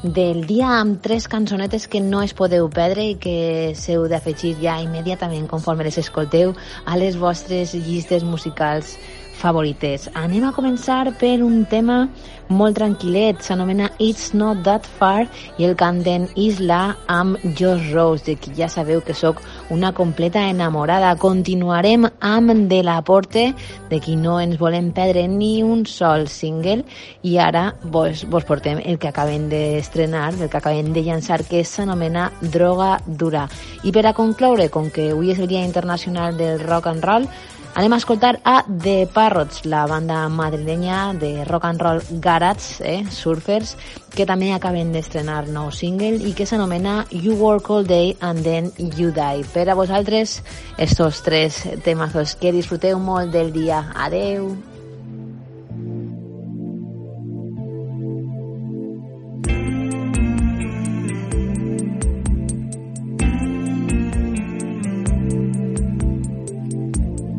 [0.04, 4.82] del dia amb tres cançonetes que no es podeu perdre i que s'heu d'afegir ja
[4.82, 8.98] immediatament conforme les escolteu a les vostres llistes musicals
[9.44, 10.08] favorites.
[10.16, 12.08] Anem a començar per un tema
[12.54, 15.26] molt tranquil·let, s'anomena It's Not That Far
[15.58, 19.42] i el canten Isla amb Josh Rose, de qui ja sabeu que sóc
[19.74, 21.14] una completa enamorada.
[21.20, 23.50] Continuarem amb De La Porte,
[23.90, 26.84] de qui no ens volem perdre ni un sol single,
[27.24, 31.64] i ara vos, vos portem el que acabem d'estrenar, el que acabem de llançar, que
[31.64, 33.48] s'anomena Droga Dura.
[33.84, 37.28] I per a concloure, com que avui és el Dia Internacional del Rock and Roll,
[37.74, 43.04] Anem a escoltar a The Parrots, la banda madrilenya de rock and roll garage, eh,
[43.10, 43.76] surfers,
[44.14, 48.70] que també acaben d'estrenar nou single i que s'anomena You Work All Day and Then
[48.78, 49.48] You Die.
[49.56, 50.44] Per a vosaltres,
[50.78, 52.36] estos tres temazos.
[52.38, 53.88] Que disfruteu molt del dia.
[53.96, 54.54] Adeu!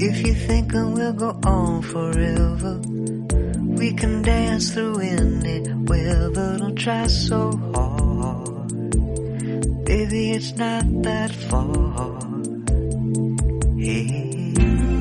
[0.06, 2.78] If you think it will go on forever,
[3.80, 6.58] we can dance through any weather.
[6.58, 8.90] Don't try so hard,
[9.86, 10.32] baby.
[10.32, 12.20] It's not that far.
[13.78, 14.93] Hey.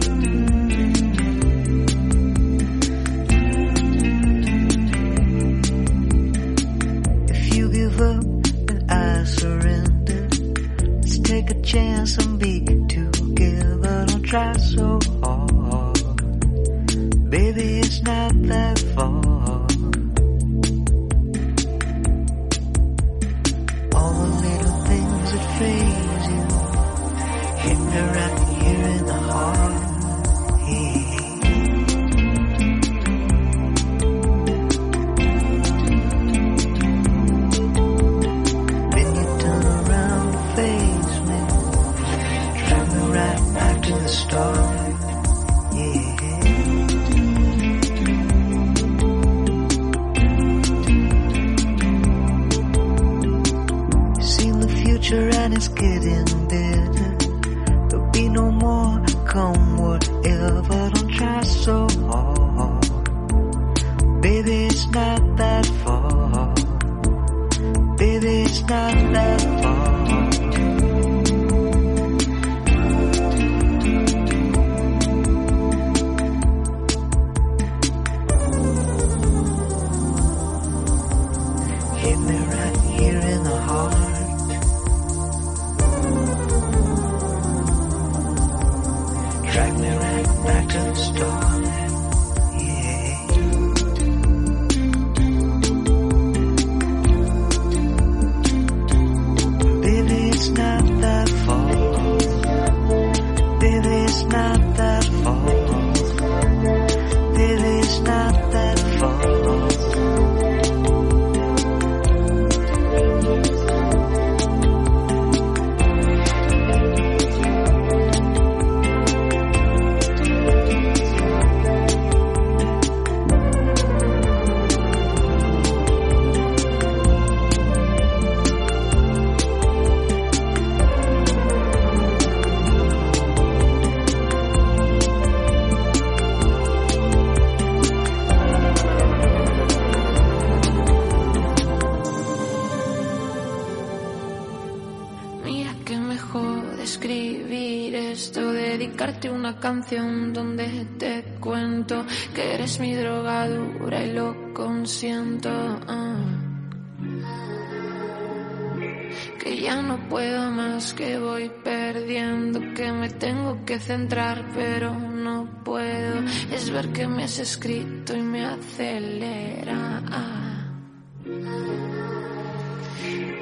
[159.82, 166.20] No puedo más, que voy perdiendo, que me tengo que centrar, pero no puedo.
[166.52, 170.02] Es ver que me has escrito y me acelera.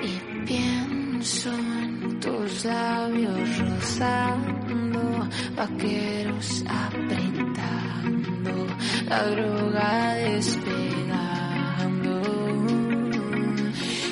[0.04, 8.68] Y pienso en tus labios rozando, vaqueros apretando,
[9.10, 12.22] la droga despegando.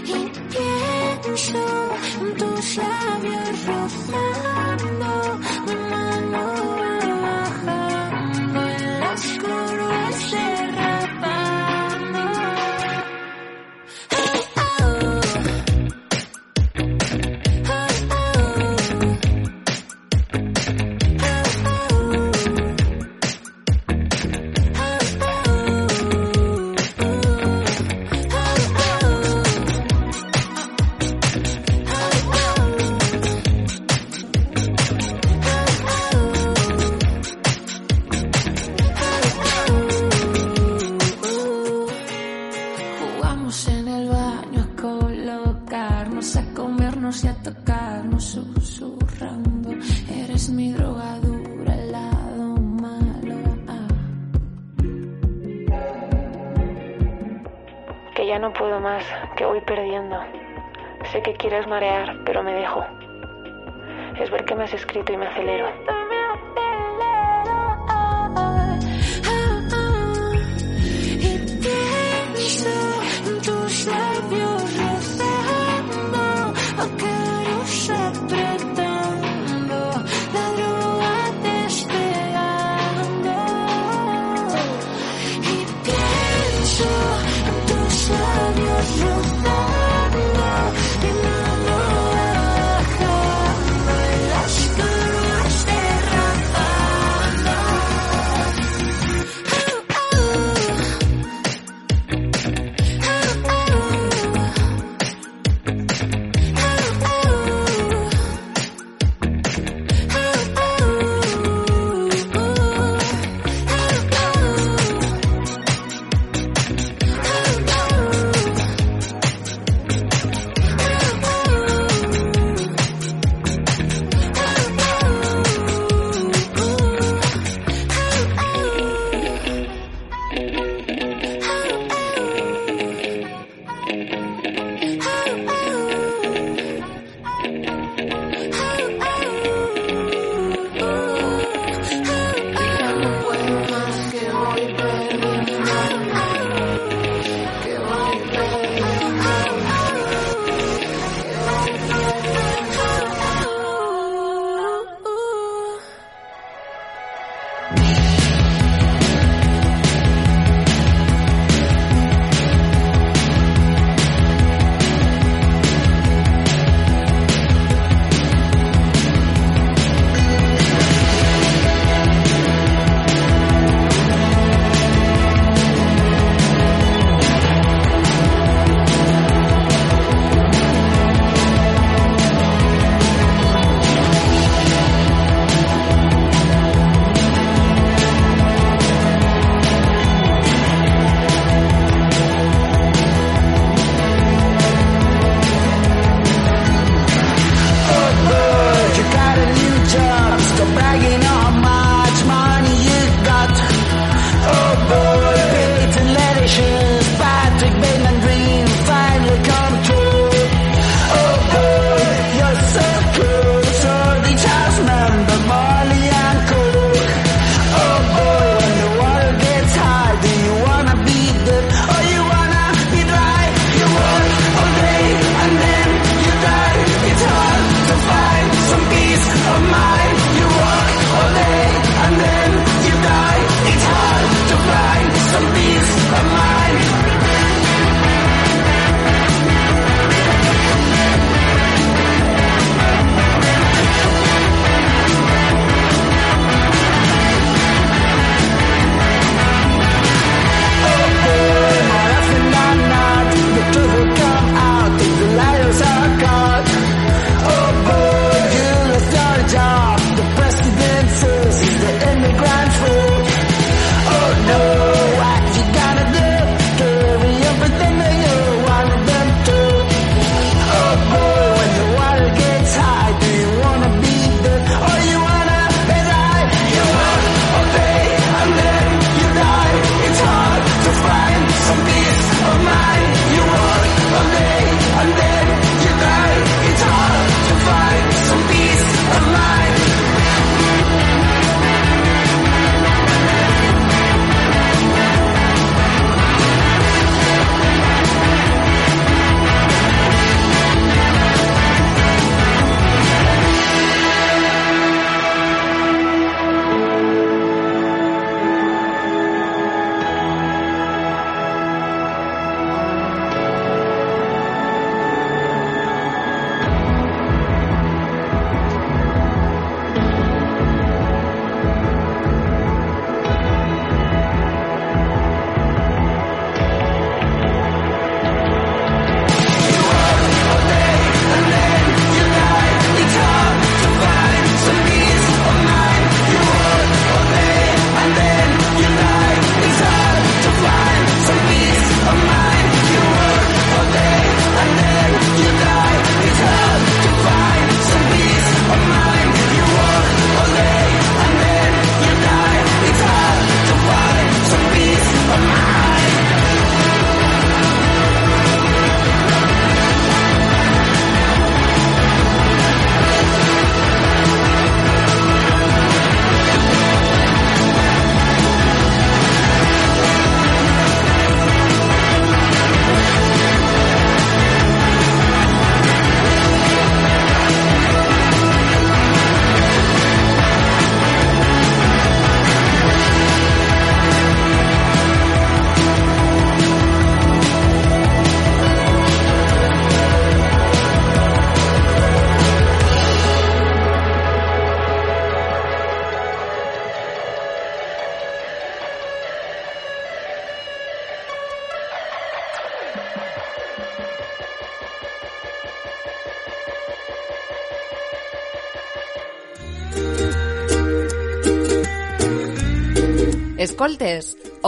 [0.06, 1.89] Y pienso
[2.70, 4.69] shove your
[61.40, 62.86] Quieres marear, pero me dejo.
[64.20, 65.70] Es ver que me has escrito y me acelero.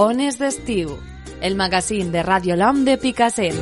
[0.01, 0.97] Ones d'Estiu,
[1.43, 3.53] el magazín de Radio LOM de Picassent.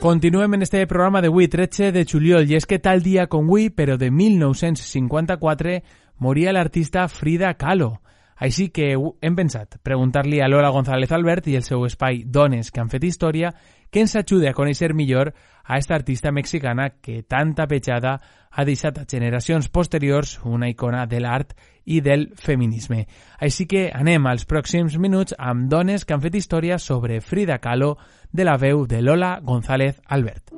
[0.00, 3.68] Continuem en este programa d'avui, 13 de juliol, i és que tal dia com avui,
[3.70, 5.76] però de 1954,
[6.18, 8.00] moria l'artista Frida Kahlo.
[8.34, 12.82] Així que hem pensat preguntar-li a Lola González Albert i el seu espai Dones que
[12.82, 13.52] han fet història
[13.94, 15.30] que ens ajude a conèixer millor
[15.62, 18.16] a esta artista mexicana que tanta petjada
[18.50, 21.54] ha deixat a generacions posteriors una icona de l'art
[21.84, 23.04] i del feminisme.
[23.38, 27.96] Així que anem als pròxims minuts amb dones que han fet història sobre Frida Kahlo
[28.32, 30.54] de la veu de Lola González Albert.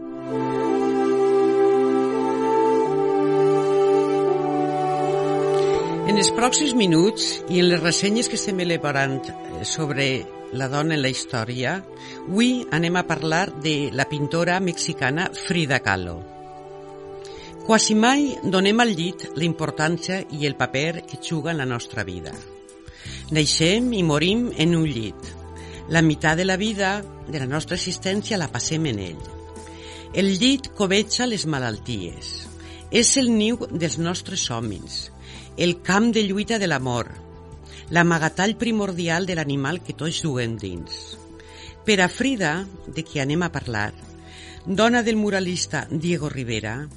[6.06, 10.06] En els pròxims minuts i en les ressenyes que estem elaborant eh, sobre
[10.56, 11.80] la dona en la història,
[12.28, 16.35] avui anem a parlar de la pintora mexicana Frida Kahlo.
[17.66, 22.04] Quasi mai donem al llit la importància i el paper que juga en la nostra
[22.06, 22.30] vida.
[23.34, 25.32] Naixem i morim en un llit.
[25.90, 29.26] La meitat de la vida de la nostra existència la passem en ell.
[30.14, 32.46] El llit coveja les malalties.
[32.94, 35.10] És el niu dels nostres somnis,
[35.58, 37.10] el camp de lluita de l'amor,
[37.90, 41.16] l'amagatall primordial de l'animal que tots duem dins.
[41.82, 43.90] Per a Frida, de qui anem a parlar,
[44.66, 46.88] dona del muralista Diego Rivera,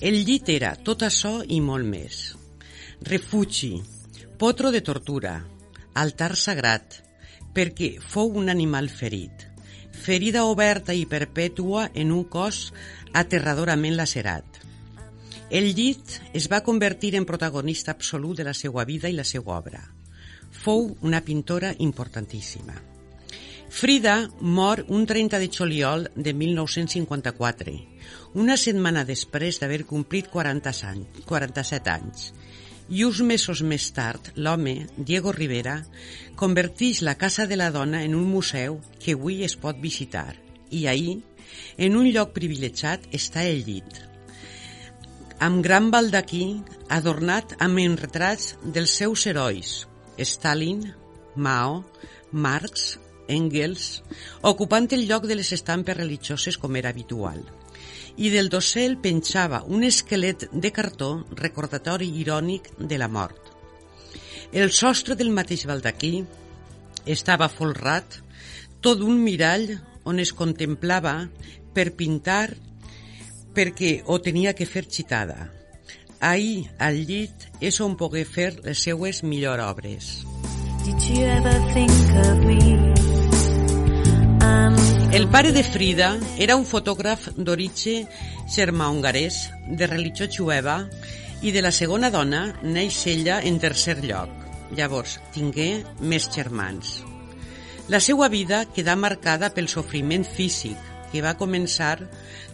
[0.00, 2.20] el llit era tot això i molt més.
[3.04, 3.74] Refugi,
[4.40, 5.34] potro de tortura,
[6.00, 6.96] altar sagrat,
[7.52, 9.44] perquè fou un animal ferit,
[9.92, 12.70] ferida oberta i perpètua en un cos
[13.12, 14.62] aterradorament lacerat.
[15.50, 19.58] El llit es va convertir en protagonista absolut de la seva vida i la seva
[19.58, 19.82] obra.
[20.50, 22.89] Fou una pintora importantíssima.
[23.70, 27.72] Frida mor un 30 de juliol de 1954,
[28.34, 32.24] una setmana després d'haver complit 40 anys, 47 anys.
[32.90, 35.76] I uns mesos més tard, l'home, Diego Rivera,
[36.34, 40.34] converteix la Casa de la Dona en un museu que avui es pot visitar.
[40.74, 41.20] I ahir,
[41.78, 44.00] en un lloc privilegiat, està el llit,
[45.38, 46.60] amb gran baldaquí
[46.92, 49.86] adornat amb retrats dels seus herois,
[50.18, 50.82] Stalin,
[51.36, 51.84] Mao,
[52.32, 52.98] Marx,
[53.36, 54.02] Engels,
[54.42, 57.42] ocupant el lloc de les estampes religioses com era habitual.
[58.16, 63.38] I del dossel penjava un esquelet de cartó recordatori irònic de la mort.
[64.52, 66.24] El sostre del mateix baldaquí
[67.06, 68.18] estava folrat
[68.82, 69.70] tot un mirall
[70.04, 71.14] on es contemplava
[71.74, 72.48] per pintar
[73.54, 75.50] perquè ho tenia que fer xitada.
[76.20, 80.10] Ahir, al llit, és on pogué fer les seues millors obres.
[80.84, 81.90] Did you ever think
[82.26, 82.99] of me?
[85.12, 88.06] El pare de Frida era un fotògraf d'origen
[88.54, 90.84] germà-hongarès, de religió jueva,
[91.42, 94.30] i de la segona dona neix ella en tercer lloc.
[94.76, 97.00] Llavors, tingué més germans.
[97.90, 100.78] La seva vida quedà marcada pel sofriment físic,
[101.10, 101.96] que va començar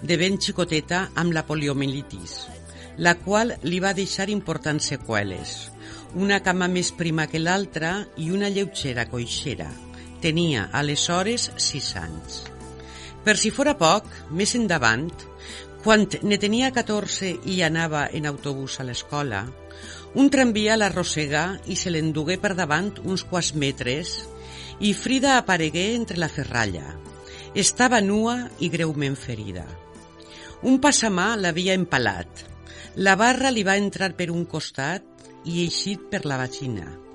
[0.02, 2.38] de ben xicoteta amb la poliomielitis,
[2.96, 5.58] la qual li va deixar importants seqüeles.
[6.16, 9.68] Una cama més prima que l'altra i una lleugera coixera.
[10.22, 12.42] Tenia, aleshores, sis anys.
[13.26, 15.10] Per si fora poc, més endavant,
[15.82, 19.44] quan ne tenia 14 i anava en autobús a l'escola,
[20.16, 24.16] un tramvia l'arrossegà i se l'endugué per davant uns quants metres
[24.80, 26.96] i Frida aparegué entre la ferralla.
[27.54, 29.64] Estava nua i greument ferida.
[30.68, 32.44] Un passamà l'havia empalat.
[32.96, 35.04] La barra li va entrar per un costat
[35.44, 37.05] i eixit per la vagina.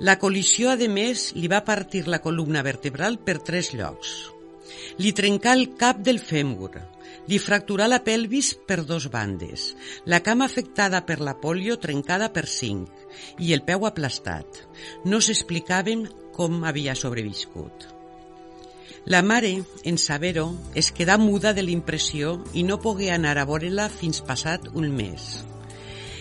[0.00, 4.10] La col·lisió, a més, li va partir la columna vertebral per tres llocs.
[5.00, 6.70] Li trencà el cap del fèmur,
[7.26, 9.74] li fracturà la pelvis per dos bandes,
[10.04, 14.62] la cama afectada per la polio trencada per cinc i el peu aplastat.
[15.08, 17.88] No s'explicàvem com havia sobreviscut.
[19.06, 23.88] La mare, en saber-ho, es quedà muda de l'impressió i no pogué anar a veure-la
[23.88, 25.46] fins passat un mes.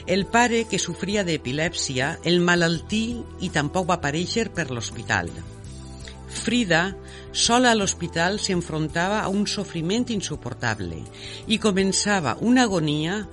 [0.05, 5.31] El pare, que sofria d'epilèpsia, el malaltí i tampoc va aparèixer per l'hospital.
[6.29, 6.81] Frida,
[7.33, 10.99] sola a l'hospital, s'enfrontava a un sofriment insuportable
[11.49, 13.23] i començava una agonia,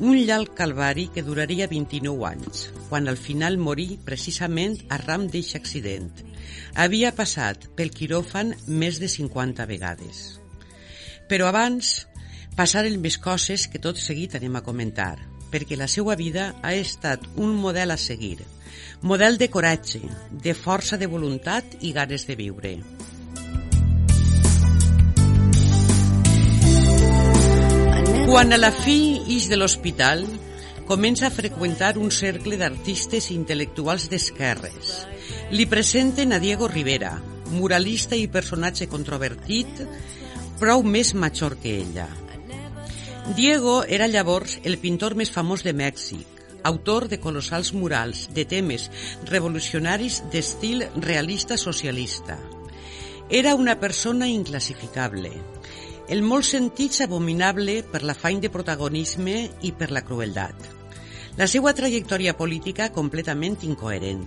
[0.00, 6.08] un llarg calvari que duraria 29 anys, quan al final morí precisament arran d'eixe accident.
[6.80, 10.22] Havia passat pel quiròfan més de 50 vegades.
[11.28, 11.92] Però abans
[12.56, 15.18] passaren més coses que tot seguit anem a comentar,
[15.52, 18.40] perquè la seva vida ha estat un model a seguir,
[19.02, 20.00] model de coratge,
[20.32, 22.76] de força de voluntat i ganes de viure.
[28.32, 28.96] Quan a la fi
[29.34, 30.24] ix de l'hospital,
[30.88, 34.94] comença a freqüentar un cercle d'artistes i intel·lectuals d'esquerres.
[35.52, 37.12] Li presenten a Diego Rivera,
[37.52, 39.84] muralista i personatge controvertit,
[40.62, 42.08] prou més major que ella.
[43.30, 48.88] Diego era llavors el pintor més famós de Mèxic, autor de colossals murals de temes
[49.30, 52.36] revolucionaris d'estil realista socialista.
[53.30, 55.30] Era una persona inclassificable,
[56.10, 60.58] en molts sentits abominable per l'afany de protagonisme i per la crueldat.
[61.38, 64.26] La seva trajectòria política completament incoherent.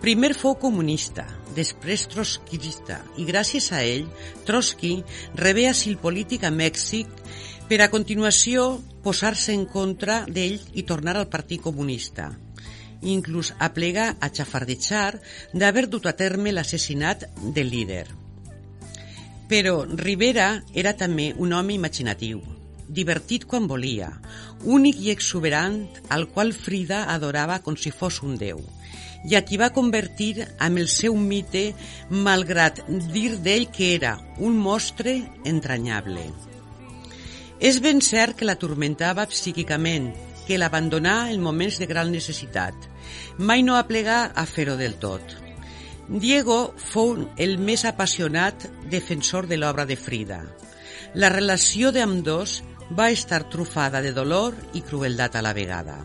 [0.00, 1.26] Primer fou comunista,
[1.56, 4.06] després trotskista, i gràcies a ell,
[4.46, 4.94] Trotsky
[5.36, 7.19] rebé asil polític a Mèxic
[7.70, 12.32] per a continuació posar-se en contra d'ell i tornar al Partit Comunista.
[13.06, 15.20] Inclús aplega a xafardejar
[15.54, 18.08] d'haver dut a terme l'assassinat del líder.
[19.46, 22.42] Però Rivera era també un home imaginatiu,
[22.90, 24.10] divertit quan volia,
[24.66, 28.66] únic i exuberant al qual Frida adorava com si fos un déu
[29.30, 31.68] i a qui va convertir amb el seu mite
[32.10, 32.82] malgrat
[33.14, 36.49] dir d'ell que era un mostre entranyable.
[37.60, 40.10] És ben cert que l'atormentava psíquicament,
[40.46, 42.74] que l'abandonà en moments de gran necessitat.
[43.38, 45.36] Mai no aplegà a fer-ho del tot.
[46.08, 50.40] Diego fou el més apassionat defensor de l'obra de Frida.
[51.14, 52.62] La relació d'ambdós
[52.96, 56.00] va estar trufada de dolor i crueldat a la vegada.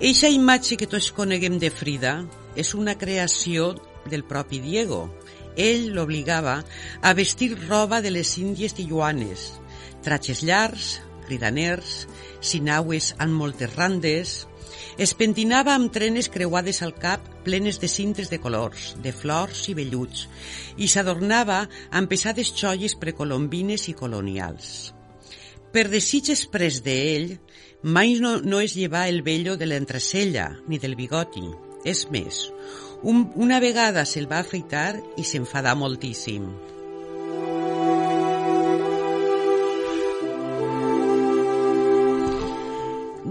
[0.00, 2.18] Eixa imatge que tots coneguem de Frida
[2.56, 3.76] és una creació
[4.10, 5.06] del propi Diego.
[5.56, 6.58] Ell l'obligava
[7.00, 9.54] a vestir roba de les índies tijuanes,
[10.06, 10.96] tratges llargs,
[11.26, 12.04] cridaners,
[12.40, 14.36] sinaues amb moltes randes,
[14.96, 19.74] es pentinava amb trenes creuades al cap plenes de cintes de colors, de flors i
[19.76, 20.26] velluts,
[20.80, 24.92] i s'adornava amb pesades xolles precolombines i colonials.
[25.72, 27.36] Per desig express d'ell,
[27.82, 31.44] mai no, no es llevà el vello de l'entrecella ni del bigoti.
[31.86, 32.46] És més,
[33.06, 36.48] un, una vegada se'l va afeitar i s'enfadà moltíssim.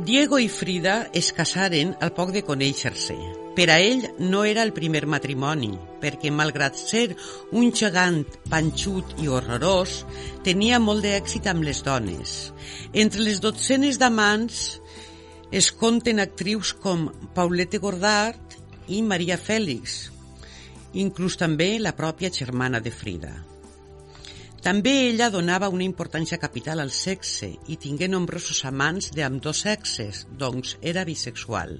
[0.05, 3.15] Diego i Frida es casaren al poc de conèixer-se.
[3.57, 5.71] Per a ell no era el primer matrimoni,
[6.03, 7.15] perquè malgrat ser
[7.57, 8.19] un gegant
[8.51, 9.95] panxut i horrorós,
[10.45, 12.35] tenia molt d'èxit amb les dones.
[12.93, 14.61] Entre les dotzenes d'amants
[15.49, 19.97] es compten actrius com Paulette Gordard i Maria Fèlix,
[20.93, 23.33] inclús també la pròpia germana de Frida.
[24.65, 29.59] També ella donava una importància capital al sexe i tingué nombrosos amants de amb dos
[29.61, 31.75] sexes, doncs era bisexual.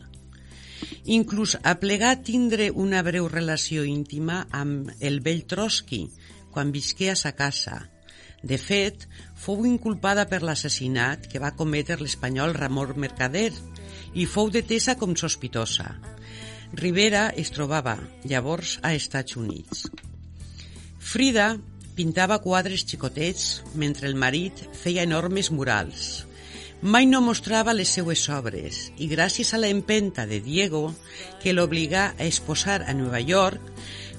[1.06, 1.74] Inclús a
[2.22, 6.04] tindre una breu relació íntima amb el vell Trotsky
[6.52, 7.90] quan visqué a sa casa.
[8.44, 13.52] De fet, fou inculpada per l'assassinat que va cometre l'espanyol Ramon Mercader
[14.14, 15.96] i fou detesa com sospitosa.
[16.74, 19.88] Rivera es trobava llavors a Estats Units.
[21.00, 21.56] Frida
[21.96, 26.26] pintava quadres xicotets mentre el marit feia enormes murals.
[26.84, 30.89] Mai no mostrava les seues obres i gràcies a la empenta de Diego,
[31.41, 33.62] que l'obligà a exposar a Nova York,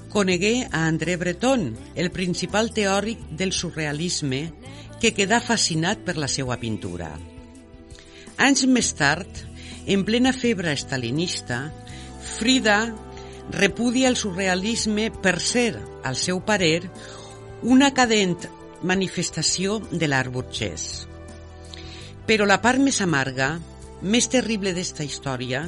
[0.09, 4.41] conegué a André Breton, el principal teòric del surrealisme,
[4.99, 7.11] que quedà fascinat per la seva pintura.
[8.41, 9.29] Anys més tard,
[9.85, 11.67] en plena febre estalinista,
[12.37, 12.93] Frida
[13.53, 16.89] repudia el surrealisme per ser, al seu parer,
[17.63, 18.45] una cadent
[18.83, 21.07] manifestació de l'art burgès.
[22.27, 23.55] Però la part més amarga,
[24.01, 25.63] més terrible d'esta història,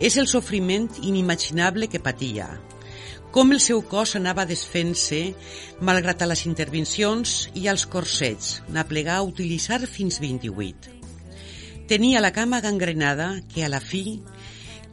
[0.00, 2.50] és el sofriment inimaginable que patia,
[3.30, 5.20] com el seu cos anava desfent-se
[5.86, 10.96] malgrat a les intervencions i als corsets, n'aplegà a utilitzar fins 28.
[11.86, 14.18] Tenia la cama gangrenada que a la fi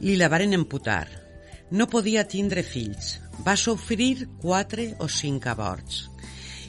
[0.00, 1.08] li la varen amputar.
[1.70, 3.18] No podia tindre fills.
[3.42, 6.06] Va sofrir quatre o cinc aborts.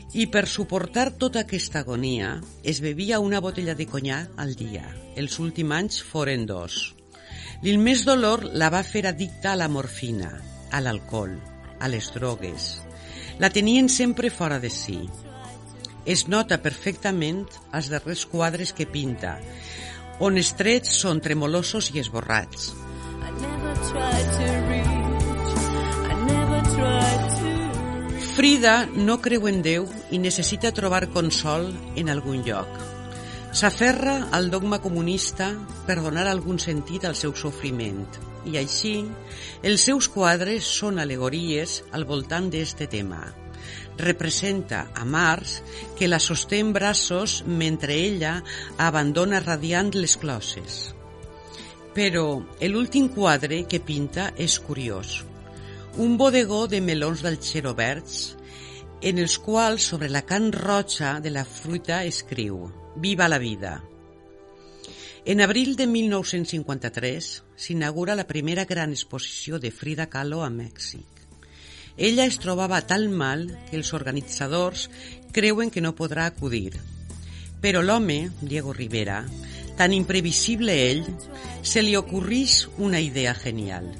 [0.10, 4.88] I per suportar tota aquesta agonia es bevia una botella de conyac al dia.
[5.16, 6.96] Els últims anys foren dos.
[7.62, 10.32] Més dolor la va fer addicta a la morfina,
[10.72, 11.36] a l'alcohol,
[11.80, 12.70] a les drogues.
[13.38, 14.98] La tenien sempre fora de si.
[16.06, 19.38] Es nota perfectament als darrers quadres que pinta,
[20.20, 22.74] on els trets són tremolosos i esborrats.
[23.20, 24.69] I never tried to
[28.40, 29.84] Frida no creu en Déu
[30.16, 31.66] i necessita trobar consol
[32.00, 32.70] en algun lloc.
[33.52, 35.50] S'aferra al dogma comunista
[35.84, 38.06] per donar algun sentit al seu sofriment
[38.48, 38.94] i així
[39.68, 43.20] els seus quadres són alegories al voltant d'este tema.
[44.00, 45.58] Representa a Mars
[46.00, 48.38] que la sosté en braços mentre ella
[48.78, 50.80] abandona radiant les closes.
[51.92, 52.40] Però
[52.72, 55.26] l'últim quadre que pinta és curiós.
[56.00, 58.38] Un bodegó de melons del Xeroberts
[59.10, 63.74] en els quals sobre la can roja de la fruita escriu Viva la vida.
[65.26, 67.28] En abril de 1953
[67.60, 71.04] s'inaugura la primera gran exposició de Frida Kahlo a Mèxic.
[71.98, 74.88] Ella es trobava tan mal que els organitzadors
[75.36, 76.80] creuen que no podrà acudir.
[77.60, 79.26] Però l'home, Diego Rivera,
[79.76, 81.04] tan imprevisible ell,
[81.62, 83.92] se li ocorreix una idea genial.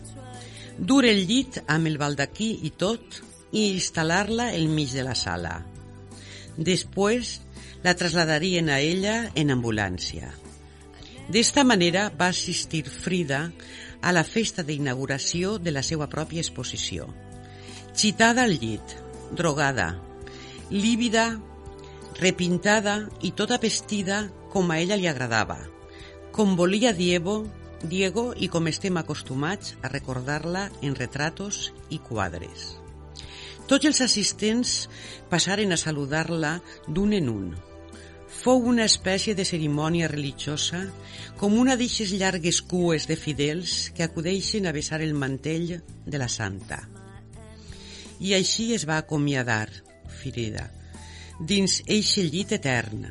[0.80, 3.18] Dur el llit amb el baldaquí i tot
[3.52, 5.58] i instal·lar-la al mig de la sala.
[6.56, 7.34] Després
[7.84, 10.32] la trasladarien a ella en ambulància.
[11.28, 13.42] D'esta manera va assistir Frida
[14.02, 17.10] a la festa d'inauguració de la seva pròpia exposició.
[17.92, 18.96] Xitada al llit,
[19.36, 19.92] drogada,
[20.72, 21.28] lívida,
[22.24, 25.60] repintada i tota vestida com a ella li agradava,
[26.32, 27.42] com volia Diego,
[27.84, 32.76] Diego i com estem acostumats a recordar-la en retratos i quadres.
[33.70, 34.90] Tots els assistents
[35.32, 36.58] passaren a saludar-la
[36.88, 37.50] d'un en un.
[38.40, 40.82] Fou una espècie de cerimònia religiosa,
[41.40, 46.28] com una d'eixes llargues cues de fidels que acudeixen a besar el mantell de la
[46.28, 46.82] santa.
[48.20, 49.70] I així es va acomiadar,
[50.20, 50.68] Frida,
[51.40, 53.06] dins eixe llit etern,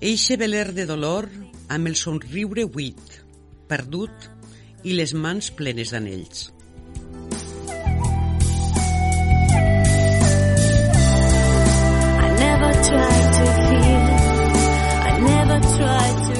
[0.00, 1.30] eixe veler de dolor
[1.72, 3.23] amb el somriure buit,
[3.68, 4.28] perdut
[4.84, 6.50] i les mans plenes d'anells.
[12.24, 14.04] I never tried to feel.
[15.08, 16.33] I never tried to.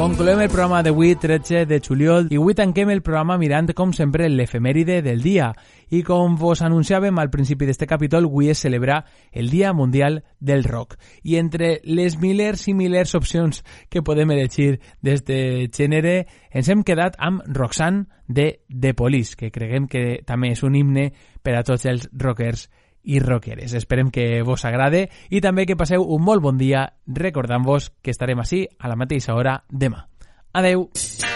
[0.00, 4.30] Concloem el programa d'avui 13 de juliol i avui tanquem el programa mirant com sempre
[4.32, 5.50] l'efemèride del dia.
[5.92, 10.64] I com vos anunciàvem al principi d'este capítol avui es celebra el Dia Mundial del
[10.64, 10.96] Rock.
[11.20, 17.20] I entre les milers i milers opcions que podem elegir d'este gènere ens hem quedat
[17.20, 21.10] amb Roxanne de The Police que creguem que també és un himne
[21.44, 22.70] per a tots els rockers
[23.02, 23.74] i rockeres.
[23.74, 28.42] Esperem que vos agrade i també que passeu un molt bon dia recordant-vos que estarem
[28.42, 30.06] així a la mateixa hora demà.
[30.52, 30.90] Adeu!
[30.90, 31.29] Roxanne,